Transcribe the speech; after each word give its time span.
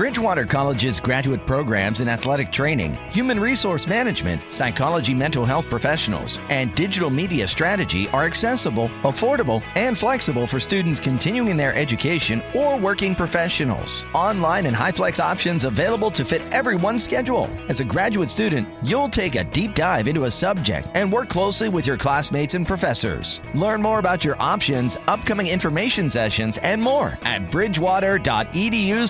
Bridgewater 0.00 0.46
College's 0.46 0.98
graduate 0.98 1.44
programs 1.44 2.00
in 2.00 2.08
athletic 2.08 2.50
training, 2.50 2.94
human 3.10 3.38
resource 3.38 3.86
management, 3.86 4.40
psychology 4.50 5.12
mental 5.12 5.44
health 5.44 5.68
professionals, 5.68 6.40
and 6.48 6.74
digital 6.74 7.10
media 7.10 7.46
strategy 7.46 8.08
are 8.08 8.24
accessible, 8.24 8.88
affordable, 9.02 9.62
and 9.76 9.98
flexible 9.98 10.46
for 10.46 10.58
students 10.58 11.00
continuing 11.00 11.54
their 11.54 11.74
education 11.74 12.42
or 12.54 12.78
working 12.78 13.14
professionals. 13.14 14.06
Online 14.14 14.64
and 14.64 14.74
high 14.74 14.90
flex 14.90 15.20
options 15.20 15.64
available 15.66 16.10
to 16.12 16.24
fit 16.24 16.48
everyone's 16.54 17.04
schedule. 17.04 17.50
As 17.68 17.80
a 17.80 17.84
graduate 17.84 18.30
student, 18.30 18.66
you'll 18.82 19.10
take 19.10 19.34
a 19.34 19.44
deep 19.44 19.74
dive 19.74 20.08
into 20.08 20.24
a 20.24 20.30
subject 20.30 20.88
and 20.94 21.12
work 21.12 21.28
closely 21.28 21.68
with 21.68 21.86
your 21.86 21.98
classmates 21.98 22.54
and 22.54 22.66
professors. 22.66 23.42
Learn 23.52 23.82
more 23.82 23.98
about 23.98 24.24
your 24.24 24.40
options, 24.40 24.96
upcoming 25.08 25.48
information 25.48 26.08
sessions, 26.08 26.56
and 26.56 26.80
more 26.80 27.18
at 27.24 27.50
bridgewater.edu 27.50 29.06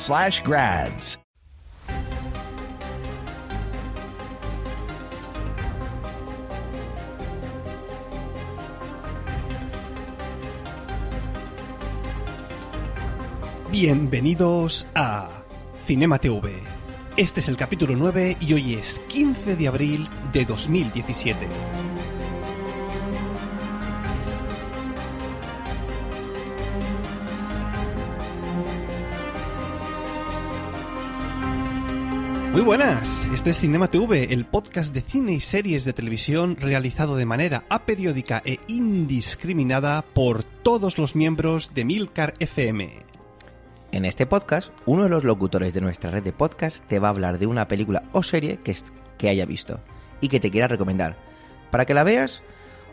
Bienvenidos 13.71 14.87
a 14.95 15.43
Cinema 15.87 16.19
TV. 16.19 16.53
Este 17.17 17.41
es 17.41 17.49
el 17.49 17.57
capítulo 17.57 17.95
9 17.97 18.37
y 18.41 18.53
hoy 18.55 18.75
es 18.75 18.99
15 19.09 19.57
de 19.57 19.69
abril 19.69 20.09
de 20.33 20.45
2017. 20.45 21.47
Muy 32.53 32.63
buenas, 32.63 33.29
esto 33.33 33.49
es 33.49 33.61
Cinema 33.61 33.87
TV, 33.87 34.33
el 34.33 34.45
podcast 34.45 34.93
de 34.93 35.03
cine 35.03 35.35
y 35.35 35.41
series 35.41 35.85
de 35.85 35.93
televisión 35.93 36.57
realizado 36.57 37.15
de 37.15 37.25
manera 37.25 37.63
aperiódica 37.69 38.43
e 38.45 38.59
indiscriminada 38.67 40.03
por 40.03 40.43
todos 40.43 40.99
los 40.99 41.15
miembros 41.15 41.75
de 41.75 41.85
Milcar 41.85 42.35
FM. 42.41 42.91
En 43.93 44.05
este 44.05 44.27
podcast, 44.27 44.73
uno 44.85 45.05
de 45.05 45.11
los 45.11 45.23
locutores 45.23 45.75
de 45.75 45.81
nuestra 45.81 46.11
red 46.11 46.25
de 46.25 46.33
podcast 46.33 46.85
te 46.89 46.99
va 46.99 47.07
a 47.07 47.13
hablar 47.13 47.39
de 47.39 47.47
una 47.47 47.69
película 47.69 48.03
o 48.11 48.25
serie 48.25 48.59
que, 48.65 48.77
que 49.17 49.29
haya 49.29 49.47
visto 49.47 49.79
y 50.21 50.27
que 50.27 50.41
te 50.41 50.51
quiera 50.51 50.67
recomendar, 50.67 51.17
para 51.71 51.87
que 51.87 51.95
la 51.95 52.03
veas 52.03 52.43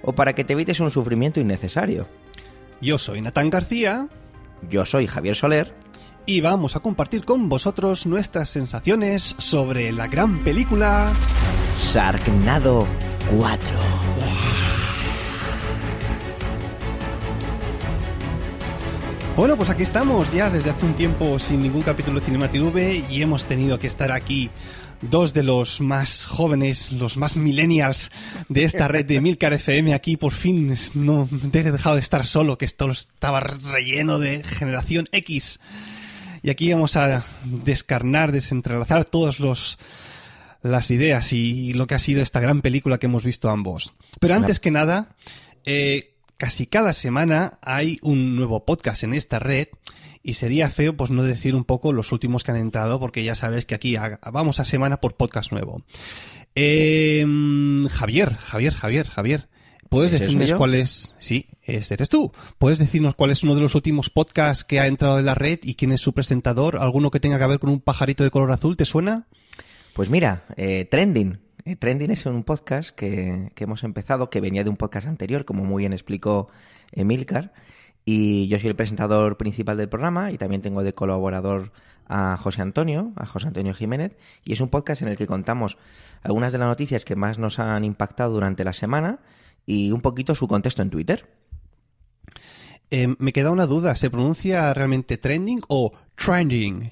o 0.03 0.14
para 0.14 0.33
que 0.33 0.44
te 0.44 0.53
evites 0.53 0.80
un 0.81 0.92
sufrimiento 0.92 1.39
innecesario. 1.39 2.08
Yo 2.80 2.99
soy 2.99 3.21
Natán 3.21 3.49
García 3.49 4.08
Yo 4.69 4.86
soy 4.86 5.08
Javier 5.08 5.36
Soler 5.36 5.73
y 6.28 6.42
vamos 6.42 6.75
a 6.75 6.81
compartir 6.81 7.23
con 7.23 7.47
vosotros 7.47 8.06
nuestras 8.06 8.50
sensaciones 8.50 9.33
sobre 9.38 9.94
la 9.94 10.08
gran 10.08 10.39
película 10.39 11.11
Sharknado 11.81 12.86
4. 13.36 13.80
Bueno, 19.38 19.55
pues 19.55 19.70
aquí 19.70 19.83
estamos 19.83 20.33
ya 20.33 20.50
desde 20.50 20.72
hace 20.72 20.86
un 20.86 20.95
tiempo 20.95 21.39
sin 21.39 21.61
ningún 21.61 21.81
capítulo 21.81 22.20
de 22.20 22.25
Cinema 22.25 22.52
TV 22.52 23.03
y 23.09 23.22
hemos 23.22 23.45
tenido 23.45 23.80
que 23.80 23.88
estar 23.88 24.11
aquí 24.11 24.50
dos 25.02 25.33
de 25.33 25.44
los 25.44 25.80
más 25.80 26.25
jóvenes, 26.25 26.92
los 26.92 27.16
más 27.16 27.38
millennials 27.38 28.11
de 28.50 28.66
esta 28.66 28.89
red 28.89 29.05
de 29.05 29.22
Milcar 29.22 29.53
FM. 29.53 29.94
Aquí 29.94 30.17
por 30.17 30.33
fin 30.33 30.75
no 30.95 31.30
he 31.53 31.64
dejado 31.64 31.95
de 31.95 32.02
estar 32.02 32.25
solo, 32.25 32.58
que 32.58 32.66
esto 32.66 32.92
estaba 32.92 33.39
relleno 33.39 34.20
de 34.20 34.44
generación 34.44 35.08
X. 35.14 35.59
Y 36.48 36.50
aquí 36.50 36.72
vamos 36.72 36.95
a 36.95 37.26
descarnar, 37.44 38.31
desentrelazar 38.31 39.03
todas 39.03 39.42
los 39.42 39.78
las 40.62 40.92
ideas 40.92 41.34
y 41.34 41.73
lo 41.73 41.88
que 41.88 41.95
ha 41.95 42.00
sido 42.00 42.22
esta 42.23 42.39
gran 42.39 42.62
película 42.62 43.00
que 43.00 43.08
hemos 43.08 43.26
visto 43.26 43.50
ambos. 43.50 43.94
Pero 44.22 44.34
antes 44.34 44.62
que 44.62 44.72
nada, 44.72 45.17
eh, 45.66 46.16
casi 46.38 46.66
cada 46.66 46.94
semana 46.94 47.60
hay 47.61 47.99
un 48.02 48.38
nuevo 48.38 48.64
podcast 48.64 49.04
en 49.04 49.14
esta 49.14 49.39
red 49.39 49.67
y 50.23 50.36
sería 50.36 50.71
feo 50.71 50.95
pues 50.95 51.11
no 51.11 51.21
decir 51.23 51.54
un 51.54 51.66
poco 51.66 51.92
los 51.92 52.14
últimos 52.14 52.45
que 52.45 52.52
han 52.52 52.58
entrado 52.58 52.98
porque 52.98 53.26
ya 53.26 53.36
sabes 53.36 53.66
que 53.66 53.76
aquí 53.76 53.98
a- 53.98 54.17
vamos 54.32 54.61
a 54.61 54.64
semana 54.66 55.02
por 55.02 55.17
podcast 55.17 55.52
nuevo. 55.52 55.83
Eh, 56.55 57.26
Javier, 57.92 58.36
Javier, 58.38 58.73
Javier, 58.73 59.08
Javier. 59.10 59.50
¿Puedes 59.89 60.14
¿Ese 60.14 60.25
soy 60.25 60.36
decirnos 60.36 60.58
cuál 60.58 60.75
es? 60.75 61.15
Sí, 61.20 61.48
este 61.64 61.93
eres 61.93 62.09
tú. 62.09 62.31
¿Puedes 62.58 62.80
decirnos 62.80 63.15
cuál 63.15 63.31
es 63.31 63.43
uno 63.43 63.55
de 63.55 63.61
los 63.61 63.75
últimos 63.75 64.09
podcasts 64.09 64.64
que 64.64 64.80
ha 64.80 64.87
entrado 64.87 65.20
en 65.20 65.25
la 65.25 65.36
red 65.36 65.59
y 65.64 65.75
quién 65.75 65.92
es 65.92 66.02
su 66.02 66.14
presentador? 66.14 66.77
¿Alguno 66.77 67.11
que 67.11 67.20
tenga 67.20 67.39
que 67.39 67.48
ver 67.48 67.59
con 67.59 67.70
un 67.70 67.80
pajarito 67.80 68.23
de 68.23 68.31
color 68.31 68.52
azul? 68.52 68.76
¿Te 68.76 68.86
suena? 68.86 69.27
Pues 69.93 70.09
mira, 70.09 70.45
eh, 70.55 70.86
Trending. 70.86 71.39
Eh, 71.65 71.76
Trending 71.76 72.11
es 72.11 72.26
un 72.26 72.43
podcast 72.43 72.92
que, 72.92 73.52
que 73.55 73.64
hemos 73.64 73.83
empezado, 73.83 74.30
que 74.30 74.42
venía 74.42 74.64
de 74.64 74.70
un 74.70 74.77
podcast 74.77 75.08
anterior, 75.08 75.45
como 75.45 75.64
muy 75.64 75.83
bien 75.83 75.93
explicó 75.93 76.49
Emilcar. 76.92 77.53
Y 78.05 78.47
yo 78.47 78.58
soy 78.59 78.70
el 78.70 78.76
presentador 78.76 79.37
principal 79.37 79.77
del 79.77 79.89
programa 79.89 80.31
y 80.31 80.37
también 80.37 80.61
tengo 80.61 80.83
de 80.83 80.93
colaborador 80.93 81.71
a 82.08 82.37
José 82.37 82.61
Antonio, 82.61 83.11
a 83.15 83.26
José 83.26 83.47
Antonio 83.47 83.73
Jiménez. 83.73 84.15
Y 84.43 84.53
es 84.53 84.61
un 84.61 84.70
podcast 84.70 85.02
en 85.02 85.09
el 85.09 85.17
que 85.17 85.27
contamos 85.27 85.77
algunas 86.23 86.53
de 86.53 86.59
las 86.59 86.67
noticias 86.67 87.05
que 87.05 87.15
más 87.15 87.37
nos 87.37 87.59
han 87.59 87.83
impactado 87.83 88.33
durante 88.33 88.64
la 88.64 88.73
semana 88.73 89.20
y 89.67 89.92
un 89.92 90.02
poquito 90.02 90.33
su 90.33 90.48
contexto 90.48 90.82
en 90.82 90.89
Twitter. 90.89 91.28
Eh, 92.89 93.14
me 93.20 93.33
queda 93.33 93.52
una 93.52 93.66
duda. 93.67 93.95
¿Se 93.95 94.10
pronuncia 94.10 94.73
realmente 94.73 95.17
trending 95.17 95.61
o 95.67 95.92
trending? 96.16 96.92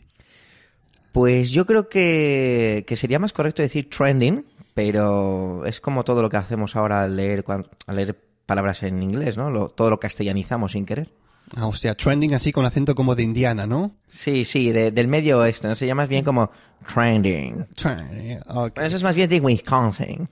Pues 1.11 1.51
yo 1.51 1.65
creo 1.65 1.87
que, 1.87 2.83
que 2.85 2.97
sería 2.97 3.17
más 3.19 3.31
correcto 3.31 3.61
decir 3.61 3.89
trending, 3.89 4.45
pero 4.73 5.65
es 5.65 5.79
como 5.79 6.03
todo 6.03 6.21
lo 6.21 6.29
que 6.29 6.35
hacemos 6.37 6.75
ahora 6.75 7.03
al 7.03 7.15
leer, 7.15 7.45
al 7.47 7.95
leer 7.95 8.19
palabras 8.45 8.83
en 8.83 9.01
inglés, 9.01 9.37
¿no? 9.37 9.49
Lo- 9.49 9.69
todo 9.69 9.89
lo 9.89 9.99
castellanizamos 9.99 10.73
sin 10.73 10.85
querer. 10.85 11.09
Ah, 11.55 11.67
o 11.67 11.73
sea, 11.73 11.95
trending 11.95 12.33
así 12.33 12.51
con 12.51 12.65
acento 12.65 12.95
como 12.95 13.15
de 13.15 13.23
indiana, 13.23 13.65
¿no? 13.65 13.95
Sí, 14.09 14.43
sí, 14.43 14.71
de- 14.73 14.91
del 14.91 15.07
medio 15.07 15.39
oeste, 15.39 15.69
¿no? 15.69 15.75
Se 15.75 15.87
llama 15.87 16.01
más 16.01 16.09
bien 16.09 16.25
como 16.25 16.51
trending. 16.93 17.65
Trending. 17.77 18.39
Eso 18.75 18.95
es 18.97 19.03
más 19.03 19.15
bien 19.15 19.29
de 19.29 19.39
Wisconsin. 19.39 20.27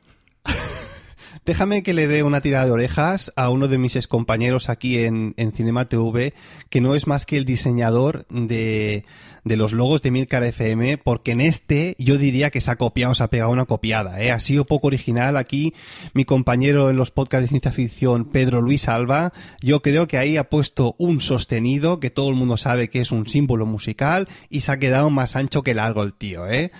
Déjame 1.45 1.83
que 1.83 1.93
le 1.93 2.07
dé 2.07 2.23
una 2.23 2.39
tirada 2.39 2.65
de 2.65 2.71
orejas 2.71 3.33
a 3.35 3.49
uno 3.49 3.67
de 3.67 3.77
mis 3.77 3.97
excompañeros 3.97 4.69
aquí 4.69 4.99
en, 4.99 5.33
en 5.35 5.51
Cinema 5.51 5.89
TV, 5.89 6.33
que 6.69 6.79
no 6.79 6.95
es 6.95 7.05
más 7.05 7.25
que 7.25 7.35
el 7.35 7.43
diseñador 7.43 8.25
de, 8.29 9.03
de 9.43 9.57
los 9.57 9.73
logos 9.73 10.01
de 10.01 10.11
Milcar 10.11 10.43
FM, 10.43 10.97
porque 10.99 11.31
en 11.31 11.41
este 11.41 11.95
yo 11.99 12.17
diría 12.17 12.49
que 12.49 12.61
se 12.61 12.71
ha 12.71 12.77
copiado, 12.77 13.13
se 13.13 13.23
ha 13.23 13.27
pegado 13.27 13.51
una 13.51 13.65
copiada. 13.65 14.21
¿eh? 14.21 14.31
Ha 14.31 14.39
sido 14.39 14.65
poco 14.65 14.87
original 14.87 15.35
aquí 15.35 15.73
mi 16.13 16.23
compañero 16.23 16.89
en 16.89 16.95
los 16.95 17.11
podcasts 17.11 17.43
de 17.43 17.49
ciencia 17.49 17.71
ficción, 17.73 18.23
Pedro 18.23 18.61
Luis 18.61 18.87
Alba. 18.87 19.33
Yo 19.61 19.81
creo 19.81 20.07
que 20.07 20.17
ahí 20.17 20.37
ha 20.37 20.49
puesto 20.49 20.95
un 20.97 21.19
sostenido, 21.19 21.99
que 21.99 22.09
todo 22.09 22.29
el 22.29 22.35
mundo 22.35 22.55
sabe 22.55 22.89
que 22.89 23.01
es 23.01 23.11
un 23.11 23.27
símbolo 23.27 23.65
musical, 23.65 24.29
y 24.49 24.61
se 24.61 24.71
ha 24.71 24.79
quedado 24.79 25.09
más 25.09 25.35
ancho 25.35 25.61
que 25.61 25.73
largo 25.73 26.03
el 26.03 26.13
tío, 26.13 26.47
¿eh? 26.47 26.71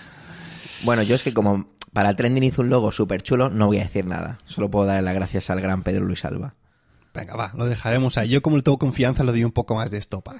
Bueno, 0.84 1.02
yo 1.02 1.14
es 1.14 1.22
que 1.22 1.32
como 1.32 1.66
para 1.94 2.10
el 2.10 2.16
trending 2.16 2.42
hizo 2.42 2.60
un 2.60 2.68
logo 2.68 2.92
súper 2.92 3.22
chulo, 3.22 3.48
no 3.48 3.68
voy 3.68 3.78
a 3.78 3.84
decir 3.84 4.04
nada. 4.04 4.40
Solo 4.44 4.68
puedo 4.70 4.84
darle 4.84 5.02
las 5.02 5.14
gracias 5.14 5.48
al 5.48 5.60
gran 5.60 5.82
Pedro 5.82 6.04
Luis 6.04 6.24
Alba. 6.24 6.54
Venga, 7.14 7.36
va, 7.36 7.52
lo 7.54 7.66
dejaremos 7.66 8.18
ahí. 8.18 8.28
Yo 8.28 8.42
como 8.42 8.56
le 8.56 8.62
tengo 8.62 8.78
confianza, 8.78 9.22
lo 9.22 9.30
doy 9.30 9.44
un 9.44 9.52
poco 9.52 9.76
más 9.76 9.92
de 9.92 9.98
estopa. 9.98 10.36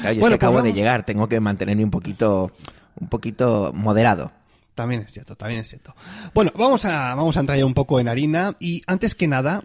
Claro, 0.00 0.14
yo 0.14 0.20
Bueno, 0.20 0.34
es 0.34 0.38
que 0.38 0.46
acabo 0.46 0.54
pues 0.54 0.64
de 0.64 0.72
llegar, 0.72 1.04
tengo 1.04 1.28
que 1.28 1.38
mantenerme 1.40 1.84
un 1.84 1.90
poquito, 1.90 2.52
un 2.98 3.08
poquito 3.08 3.72
moderado. 3.74 4.32
También 4.74 5.02
es 5.02 5.12
cierto, 5.12 5.36
también 5.36 5.60
es 5.60 5.68
cierto. 5.68 5.94
Bueno, 6.32 6.52
vamos 6.56 6.86
a, 6.86 7.14
vamos 7.14 7.36
a 7.36 7.40
entrar 7.40 7.58
ya 7.58 7.66
un 7.66 7.74
poco 7.74 8.00
en 8.00 8.08
harina 8.08 8.56
y 8.58 8.82
antes 8.86 9.14
que 9.14 9.28
nada 9.28 9.64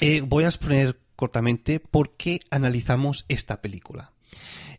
eh, 0.00 0.22
voy 0.22 0.44
a 0.44 0.48
exponer 0.48 0.98
cortamente 1.16 1.80
por 1.80 2.16
qué 2.16 2.40
analizamos 2.50 3.26
esta 3.28 3.60
película. 3.60 4.12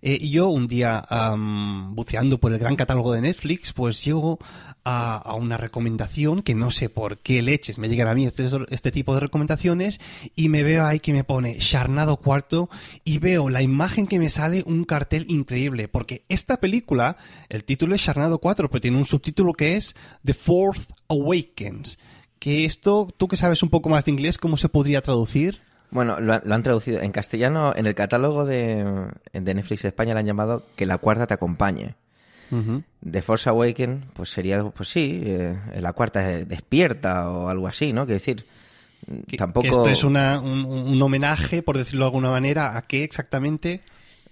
Eh, 0.05 0.17
y 0.19 0.31
yo 0.31 0.49
un 0.49 0.67
día 0.67 1.01
am, 1.07 1.95
buceando 1.95 2.37
por 2.37 2.51
el 2.51 2.59
gran 2.59 2.75
catálogo 2.75 3.13
de 3.13 3.21
Netflix, 3.21 3.71
pues 3.71 4.03
llego 4.03 4.37
a, 4.83 5.15
a 5.15 5.35
una 5.35 5.55
recomendación 5.55 6.41
que 6.41 6.55
no 6.55 6.71
sé 6.71 6.89
por 6.89 7.19
qué 7.19 7.41
leches 7.41 7.79
me 7.79 7.87
llegan 7.87 8.09
a 8.09 8.13
mí 8.13 8.25
este, 8.25 8.45
este 8.69 8.91
tipo 8.91 9.13
de 9.13 9.21
recomendaciones 9.21 10.01
y 10.35 10.49
me 10.49 10.61
veo 10.61 10.85
ahí 10.85 10.99
que 10.99 11.13
me 11.13 11.23
pone 11.23 11.57
Charnado 11.57 12.17
Cuarto 12.17 12.69
y 13.05 13.19
veo 13.19 13.49
la 13.49 13.61
imagen 13.61 14.05
que 14.05 14.19
me 14.19 14.29
sale 14.29 14.63
un 14.65 14.83
cartel 14.83 15.25
increíble 15.29 15.87
porque 15.87 16.25
esta 16.27 16.57
película, 16.57 17.15
el 17.47 17.63
título 17.63 17.95
es 17.95 18.03
Charnado 18.03 18.39
4, 18.39 18.69
pero 18.69 18.81
tiene 18.81 18.97
un 18.97 19.05
subtítulo 19.05 19.53
que 19.53 19.77
es 19.77 19.95
The 20.25 20.33
Fourth 20.33 20.91
Awakens. 21.07 21.97
Que 22.39 22.65
esto, 22.65 23.07
tú 23.15 23.29
que 23.29 23.37
sabes 23.37 23.63
un 23.63 23.69
poco 23.69 23.87
más 23.87 24.03
de 24.03 24.11
inglés, 24.11 24.37
¿cómo 24.37 24.57
se 24.57 24.67
podría 24.67 25.01
traducir? 25.01 25.61
Bueno, 25.93 26.19
lo, 26.19 26.33
han- 26.33 26.41
lo 26.43 26.55
han 26.55 26.63
traducido 26.63 27.01
en 27.01 27.11
castellano, 27.11 27.73
en 27.75 27.85
el 27.85 27.95
catálogo 27.95 28.45
de, 28.45 29.07
de 29.31 29.53
Netflix 29.53 29.85
España 29.85 30.13
le 30.13 30.19
han 30.21 30.25
llamado 30.25 30.65
Que 30.75 30.85
la 30.85 30.97
cuarta 30.97 31.27
te 31.27 31.33
acompañe. 31.35 31.95
Ujú. 32.51 32.83
The 33.09 33.21
Force 33.21 33.49
Awaken, 33.49 34.05
pues 34.13 34.29
sería, 34.29 34.63
pues 34.63 34.89
sí, 34.89 35.21
eh, 35.25 35.57
la 35.79 35.93
cuarta 35.93 36.21
despierta 36.21 37.29
o 37.29 37.49
algo 37.49 37.67
así, 37.67 37.93
¿no? 37.93 38.05
Quiero 38.05 38.19
decir, 38.19 38.45
Que, 39.27 39.37
tampoco... 39.37 39.61
que 39.63 39.69
esto 39.69 39.87
es 39.89 40.03
una- 40.03 40.39
un, 40.39 40.65
un 40.65 41.01
homenaje, 41.01 41.61
por 41.63 41.77
decirlo 41.77 42.05
de 42.05 42.07
alguna 42.09 42.29
manera, 42.31 42.75
¿a 42.77 42.81
qué 42.83 43.03
exactamente? 43.03 43.81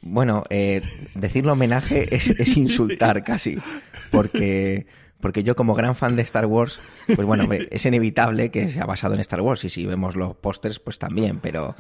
Bueno, 0.02 0.44
eh, 0.50 0.82
decirlo 1.16 1.54
homenaje 1.54 2.16
es, 2.16 2.30
es 2.32 2.58
insultar 2.58 3.24
casi, 3.32 3.58
porque, 4.12 4.86
porque 5.22 5.44
yo 5.44 5.56
como 5.56 5.74
gran 5.76 5.96
fan 5.96 6.16
de 6.16 6.24
Star 6.24 6.46
Wars, 6.48 6.80
pues 7.08 7.26
bueno, 7.26 7.48
es 7.54 7.86
inevitable 7.86 8.52
que 8.52 8.70
se 8.72 8.82
ha 8.82 8.86
basado 8.86 9.14
en 9.14 9.20
Star 9.22 9.42
Wars 9.42 9.64
y 9.64 9.70
si 9.70 9.86
vemos 9.86 10.16
los 10.16 10.36
pósters, 10.36 10.80
pues 10.80 11.00
también, 11.00 11.40
pero, 11.40 11.76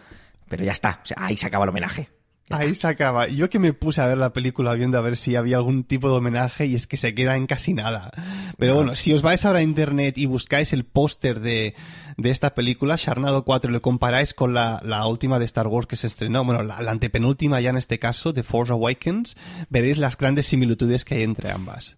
pero 0.47 0.63
ya 0.63 0.71
está, 0.71 1.01
o 1.03 1.05
sea, 1.05 1.17
ahí 1.19 1.35
se 1.37 1.47
acaba 1.47 1.65
el 1.65 1.69
homenaje. 1.69 2.09
Ahí 2.53 2.75
se 2.75 2.85
acaba. 2.85 3.29
Yo 3.29 3.49
que 3.49 3.59
me 3.59 3.71
puse 3.71 4.01
a 4.01 4.07
ver 4.07 4.17
la 4.17 4.33
película 4.33 4.73
viendo 4.73 4.97
a 4.97 5.01
ver 5.01 5.15
si 5.15 5.37
había 5.37 5.55
algún 5.55 5.85
tipo 5.85 6.09
de 6.09 6.17
homenaje 6.17 6.65
y 6.65 6.75
es 6.75 6.85
que 6.85 6.97
se 6.97 7.15
queda 7.15 7.37
en 7.37 7.47
casi 7.47 7.73
nada. 7.73 8.11
Pero 8.57 8.73
No. 8.73 8.77
bueno, 8.79 8.95
si 8.95 9.13
os 9.13 9.21
vais 9.21 9.45
ahora 9.45 9.59
a 9.59 9.61
internet 9.61 10.17
y 10.17 10.25
buscáis 10.25 10.73
el 10.73 10.83
póster 10.83 11.39
de, 11.39 11.75
de 12.17 12.29
esta 12.29 12.53
película, 12.53 12.97
Sharnado 12.97 13.45
4, 13.45 13.69
y 13.71 13.73
lo 13.73 13.81
comparáis 13.81 14.33
con 14.33 14.53
la, 14.53 14.81
la 14.83 15.07
última 15.07 15.39
de 15.39 15.45
Star 15.45 15.67
Wars 15.67 15.87
que 15.87 15.95
se 15.95 16.07
estrenó, 16.07 16.43
bueno, 16.43 16.61
la, 16.61 16.81
la 16.81 16.91
antepenúltima 16.91 17.61
ya 17.61 17.69
en 17.69 17.77
este 17.77 17.99
caso, 17.99 18.33
The 18.33 18.43
Force 18.43 18.73
Awakens, 18.73 19.37
veréis 19.69 19.97
las 19.97 20.17
grandes 20.17 20.45
similitudes 20.47 21.05
que 21.05 21.15
hay 21.15 21.23
entre 21.23 21.51
ambas. 21.51 21.95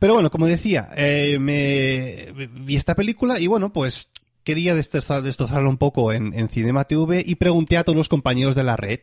Pero 0.00 0.14
bueno, 0.14 0.30
como 0.30 0.46
decía, 0.46 0.88
eh, 0.96 1.36
me 1.38 2.32
vi 2.64 2.74
esta 2.74 2.96
película 2.96 3.38
y 3.38 3.46
bueno, 3.46 3.70
pues 3.70 4.10
quería 4.44 4.74
destrozar, 4.74 5.22
destrozarla 5.22 5.68
un 5.68 5.76
poco 5.76 6.14
en, 6.14 6.32
en 6.32 6.48
Cinema 6.48 6.84
TV 6.84 7.22
y 7.24 7.34
pregunté 7.34 7.76
a 7.76 7.84
todos 7.84 7.96
los 7.96 8.08
compañeros 8.08 8.54
de 8.54 8.64
la 8.64 8.76
red. 8.76 9.00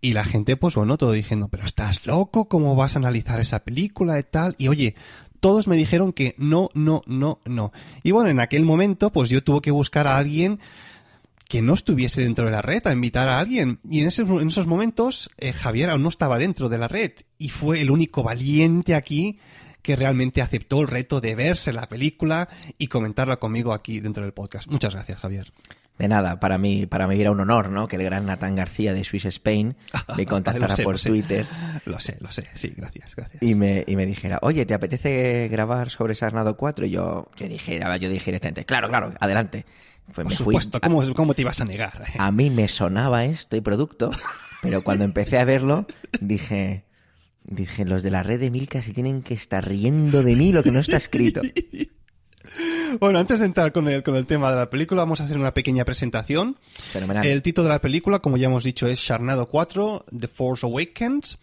Y 0.00 0.14
la 0.14 0.24
gente, 0.24 0.56
pues 0.56 0.76
bueno, 0.76 0.96
todo 0.96 1.10
diciendo, 1.10 1.48
pero 1.48 1.64
estás 1.64 2.06
loco, 2.06 2.48
¿cómo 2.48 2.76
vas 2.76 2.94
a 2.94 3.00
analizar 3.00 3.40
esa 3.40 3.64
película 3.64 4.16
y 4.16 4.22
tal? 4.22 4.54
Y 4.58 4.68
oye, 4.68 4.94
todos 5.40 5.66
me 5.66 5.74
dijeron 5.74 6.12
que 6.12 6.36
no, 6.38 6.70
no, 6.74 7.02
no, 7.06 7.40
no. 7.44 7.72
Y 8.04 8.12
bueno, 8.12 8.30
en 8.30 8.38
aquel 8.38 8.62
momento, 8.62 9.10
pues 9.10 9.28
yo 9.28 9.42
tuve 9.42 9.60
que 9.60 9.72
buscar 9.72 10.06
a 10.06 10.18
alguien 10.18 10.60
que 11.48 11.62
no 11.62 11.74
estuviese 11.74 12.22
dentro 12.22 12.44
de 12.44 12.52
la 12.52 12.62
red, 12.62 12.86
a 12.86 12.92
invitar 12.92 13.28
a 13.28 13.40
alguien. 13.40 13.80
Y 13.90 13.98
en, 13.98 14.10
en 14.16 14.48
esos 14.48 14.66
momentos, 14.68 15.30
eh, 15.36 15.52
Javier 15.52 15.90
aún 15.90 16.04
no 16.04 16.08
estaba 16.10 16.38
dentro 16.38 16.68
de 16.68 16.78
la 16.78 16.86
red. 16.86 17.12
Y 17.38 17.48
fue 17.48 17.80
el 17.80 17.90
único 17.90 18.22
valiente 18.22 18.94
aquí 18.94 19.40
que 19.82 19.96
realmente 19.96 20.42
aceptó 20.42 20.80
el 20.80 20.88
reto 20.88 21.20
de 21.20 21.34
verse 21.34 21.72
la 21.72 21.88
película 21.88 22.48
y 22.78 22.86
comentarla 22.86 23.36
conmigo 23.36 23.72
aquí 23.72 24.00
dentro 24.00 24.22
del 24.22 24.32
podcast. 24.32 24.68
Muchas 24.68 24.94
gracias, 24.94 25.18
Javier. 25.20 25.52
De 25.98 26.08
nada, 26.08 26.40
para 26.40 26.56
mí, 26.56 26.86
para 26.86 27.06
mí 27.06 27.20
era 27.20 27.30
un 27.30 27.40
honor, 27.40 27.68
¿no? 27.68 27.86
Que 27.86 27.96
el 27.96 28.02
gran 28.02 28.24
Natán 28.24 28.54
García 28.56 28.94
de 28.94 29.04
Swiss 29.04 29.26
Spain 29.26 29.76
me 30.16 30.24
contactara 30.26 30.74
sé, 30.74 30.82
por 30.84 30.94
lo 30.94 30.98
sé. 30.98 31.10
Twitter 31.10 31.46
Lo 31.84 32.00
sé, 32.00 32.16
lo 32.20 32.32
sé. 32.32 32.48
Sí, 32.54 32.72
gracias, 32.76 33.14
gracias. 33.14 33.42
y 33.42 33.54
me, 33.54 33.84
y 33.86 33.94
me 33.96 34.06
dijera, 34.06 34.38
oye, 34.42 34.64
¿te 34.64 34.74
apetece 34.74 35.48
grabar 35.48 35.90
sobre 35.90 36.14
Sarnado 36.14 36.56
4? 36.56 36.86
Y 36.86 36.90
yo, 36.90 37.28
yo 37.36 37.48
dije, 37.48 37.78
yo 38.00 38.08
dije 38.08 38.24
directamente, 38.24 38.64
claro, 38.64 38.88
claro, 38.88 39.12
adelante. 39.20 39.66
Pues 40.06 40.14
Por 40.16 40.26
fui. 40.26 40.36
supuesto, 40.36 40.80
¿cómo, 40.80 41.14
¿cómo 41.14 41.34
te 41.34 41.42
ibas 41.42 41.60
a 41.60 41.64
negar? 41.64 42.02
A 42.18 42.32
mí 42.32 42.50
me 42.50 42.66
sonaba 42.68 43.24
esto 43.24 43.56
y 43.56 43.60
producto, 43.60 44.10
pero 44.60 44.82
cuando 44.82 45.04
empecé 45.04 45.38
a 45.38 45.44
verlo, 45.44 45.86
dije, 46.20 46.84
dije, 47.44 47.84
los 47.84 48.02
de 48.02 48.10
la 48.10 48.22
red 48.22 48.40
de 48.40 48.50
Milka 48.50 48.82
se 48.82 48.92
tienen 48.92 49.22
que 49.22 49.34
estar 49.34 49.66
riendo 49.66 50.22
de 50.22 50.36
mí 50.36 50.52
lo 50.52 50.62
que 50.62 50.70
no 50.72 50.80
está 50.80 50.96
escrito. 50.96 51.40
Bueno, 53.00 53.18
antes 53.18 53.40
de 53.40 53.46
entrar 53.46 53.72
con 53.72 53.88
el, 53.88 54.02
con 54.02 54.14
el 54.16 54.26
tema 54.26 54.50
de 54.50 54.56
la 54.58 54.68
película, 54.68 55.02
vamos 55.02 55.20
a 55.20 55.24
hacer 55.24 55.38
una 55.38 55.54
pequeña 55.54 55.86
presentación. 55.86 56.58
Fenomenal. 56.92 57.24
El 57.24 57.40
título 57.40 57.64
de 57.68 57.70
la 57.74 57.80
película, 57.80 58.18
como 58.18 58.36
ya 58.36 58.48
hemos 58.48 58.64
dicho, 58.64 58.86
es 58.86 58.98
Sharnado 59.00 59.48
4, 59.48 60.04
The 60.20 60.28
Force 60.28 60.66
Awakens. 60.66 61.38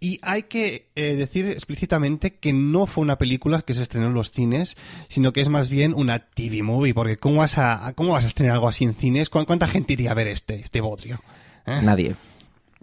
Y 0.00 0.18
hay 0.22 0.42
que 0.42 0.90
eh, 0.96 1.14
decir 1.14 1.46
explícitamente 1.46 2.34
que 2.34 2.52
no 2.52 2.86
fue 2.86 3.00
una 3.02 3.16
película 3.16 3.62
que 3.62 3.72
se 3.72 3.80
estrenó 3.82 4.08
en 4.08 4.14
los 4.14 4.32
cines, 4.32 4.76
sino 5.08 5.32
que 5.32 5.40
es 5.40 5.48
más 5.48 5.70
bien 5.70 5.94
una 5.94 6.18
TV 6.18 6.62
movie, 6.62 6.92
porque 6.92 7.16
¿cómo 7.16 7.36
vas 7.36 7.56
a, 7.56 7.94
cómo 7.94 8.12
vas 8.12 8.24
a 8.24 8.26
estrenar 8.26 8.54
algo 8.56 8.68
así 8.68 8.84
en 8.84 8.94
cines? 8.94 9.30
¿Cu- 9.30 9.46
¿Cuánta 9.46 9.66
gente 9.68 9.94
iría 9.94 10.10
a 10.10 10.14
ver 10.14 10.28
este, 10.28 10.56
este 10.56 10.82
bodrio? 10.82 11.22
¿Eh? 11.66 11.80
Nadie. 11.82 12.16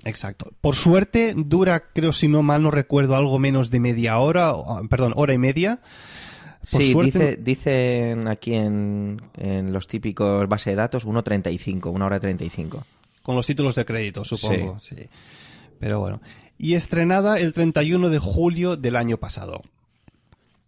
Exacto. 0.03 0.51
Por 0.61 0.75
suerte, 0.75 1.33
dura, 1.35 1.85
creo, 1.93 2.13
si 2.13 2.27
no 2.27 2.43
mal 2.43 2.63
no 2.63 2.71
recuerdo, 2.71 3.15
algo 3.15 3.39
menos 3.39 3.71
de 3.71 3.79
media 3.79 4.19
hora, 4.19 4.53
o, 4.53 4.87
perdón, 4.87 5.13
hora 5.15 5.33
y 5.33 5.37
media. 5.37 5.79
Por 6.71 6.81
Sí, 6.81 6.91
suerte- 6.91 7.37
dice, 7.37 7.37
dicen 7.37 8.27
aquí 8.27 8.53
en, 8.53 9.21
en 9.37 9.71
los 9.73 9.87
típicos 9.87 10.47
base 10.49 10.71
de 10.71 10.75
datos 10.75 11.05
1.35, 11.07 11.91
una 11.91 12.05
hora 12.05 12.19
35. 12.19 12.85
Con 13.23 13.35
los 13.35 13.45
títulos 13.47 13.75
de 13.75 13.85
crédito, 13.85 14.23
supongo. 14.25 14.79
Sí. 14.79 14.95
Pero 15.79 15.99
bueno. 15.99 16.21
Y 16.57 16.73
estrenada 16.73 17.39
el 17.39 17.53
31 17.53 18.09
de 18.09 18.19
julio 18.19 18.77
del 18.77 18.95
año 18.95 19.17
pasado. 19.17 19.61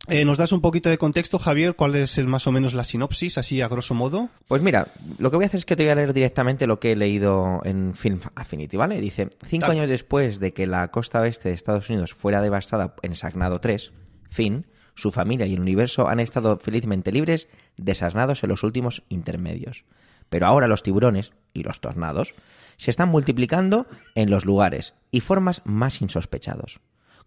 Eh, 0.08 0.26
¿Nos 0.26 0.38
das 0.38 0.52
un 0.52 0.62
poquito 0.62 0.90
de 0.90 0.98
contexto, 0.98 1.38
Javier? 1.38 1.76
¿Cuál 1.76 1.96
es 1.96 2.18
el, 2.18 2.28
más 2.28 2.48
o 2.48 2.52
menos 2.52 2.74
la 2.74 2.84
sinopsis, 2.84 3.38
así 3.38 3.62
a 3.62 3.68
grosso 3.68 3.94
modo? 3.94 4.30
Pues 4.48 4.62
mira, 4.62 4.88
lo 5.18 5.30
que 5.30 5.36
voy 5.36 5.44
a 5.44 5.48
hacer 5.48 5.60
es 5.60 5.66
que 5.66 5.76
te 5.76 5.84
voy 5.84 5.92
a 5.92 5.96
leer 5.96 6.14
directamente 6.14 6.68
lo 6.68 6.80
que 6.80 6.94
he 6.94 6.96
leído 6.96 7.62
en 7.64 7.94
Film 7.94 8.20
Affinity, 8.36 8.78
¿vale? 8.78 9.00
Dice, 9.02 9.30
cinco 9.46 9.68
años 9.68 9.90
después 9.90 10.40
de 10.40 10.54
que 10.54 10.66
la 10.66 10.90
costa 10.90 11.22
oeste 11.22 11.50
de 11.50 11.56
Estados 11.56 11.90
Unidos 11.90 12.14
fuera 12.14 12.42
devastada 12.42 12.96
en 13.04 13.16
Sarnado 13.16 13.60
3, 13.60 13.92
Finn, 14.30 14.66
su 14.96 15.12
familia 15.12 15.46
y 15.46 15.54
el 15.54 15.62
universo 15.62 16.08
han 16.08 16.20
estado 16.20 16.58
felizmente 16.58 17.12
libres 17.12 17.48
de 17.78 17.96
Sarnados 17.96 18.44
en 18.44 18.50
los 18.50 18.64
últimos 18.64 19.04
intermedios. 19.10 19.86
Pero 20.30 20.48
ahora 20.48 20.68
los 20.68 20.84
tiburones 20.84 21.32
y 21.54 21.64
los 21.64 21.82
tornados 21.82 22.36
se 22.78 22.92
están 22.92 23.10
multiplicando 23.10 23.88
en 24.16 24.30
los 24.30 24.46
lugares 24.46 24.94
y 25.12 25.22
formas 25.22 25.62
más 25.66 26.02
insospechados. 26.02 26.80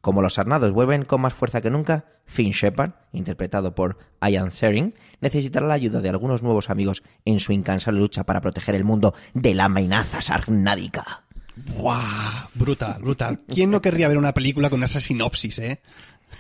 Como 0.03 0.21
los 0.21 0.35
sarnados 0.35 0.73
vuelven 0.73 1.05
con 1.05 1.21
más 1.21 1.33
fuerza 1.33 1.61
que 1.61 1.71
nunca, 1.71 2.07
Finn 2.27 2.51
Shepard, 2.51 2.91
interpretado 3.13 3.77
por 3.77 3.99
Ian 4.21 4.51
Searing, 4.51 4.95
necesitará 5.21 5.65
la 5.69 5.75
ayuda 5.75 6.01
de 6.01 6.09
algunos 6.09 6.43
nuevos 6.43 6.71
amigos 6.71 7.05
en 7.25 7.39
su 7.39 7.53
incansable 7.53 8.01
lucha 8.01 8.25
para 8.25 8.41
proteger 8.41 8.75
el 8.75 8.83
mundo 8.83 9.15
de 9.33 9.55
la 9.55 9.67
amenaza 9.67 10.21
sarnádica. 10.21 11.23
¡Buah! 11.55 12.49
Brutal, 12.55 13.01
brutal. 13.01 13.39
¿Quién 13.47 13.71
no 13.71 13.81
querría 13.81 14.09
ver 14.09 14.19
una 14.19 14.35
película 14.35 14.71
con 14.71 14.83
esa 14.83 14.99
sinopsis, 14.99 15.61
eh? 15.61 15.81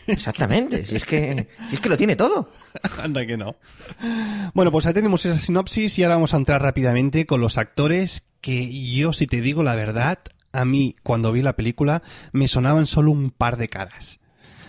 Exactamente, 0.08 0.84
si 0.84 0.96
es 0.96 1.04
que, 1.04 1.46
si 1.68 1.76
es 1.76 1.80
que 1.80 1.88
lo 1.88 1.96
tiene 1.96 2.16
todo. 2.16 2.50
Anda 3.00 3.24
que 3.24 3.36
no. 3.36 3.52
Bueno, 4.54 4.72
pues 4.72 4.86
ahí 4.86 4.94
tenemos 4.94 5.24
esa 5.24 5.38
sinopsis 5.38 6.00
y 6.00 6.02
ahora 6.02 6.16
vamos 6.16 6.34
a 6.34 6.38
entrar 6.38 6.60
rápidamente 6.60 7.26
con 7.26 7.40
los 7.40 7.58
actores 7.58 8.24
que 8.40 8.92
yo, 8.92 9.12
si 9.12 9.28
te 9.28 9.40
digo 9.40 9.62
la 9.62 9.76
verdad, 9.76 10.18
a 10.52 10.64
mí 10.64 10.96
cuando 11.02 11.32
vi 11.32 11.42
la 11.42 11.56
película 11.56 12.02
me 12.32 12.48
sonaban 12.48 12.86
solo 12.86 13.10
un 13.10 13.30
par 13.30 13.56
de 13.56 13.68
caras. 13.68 14.20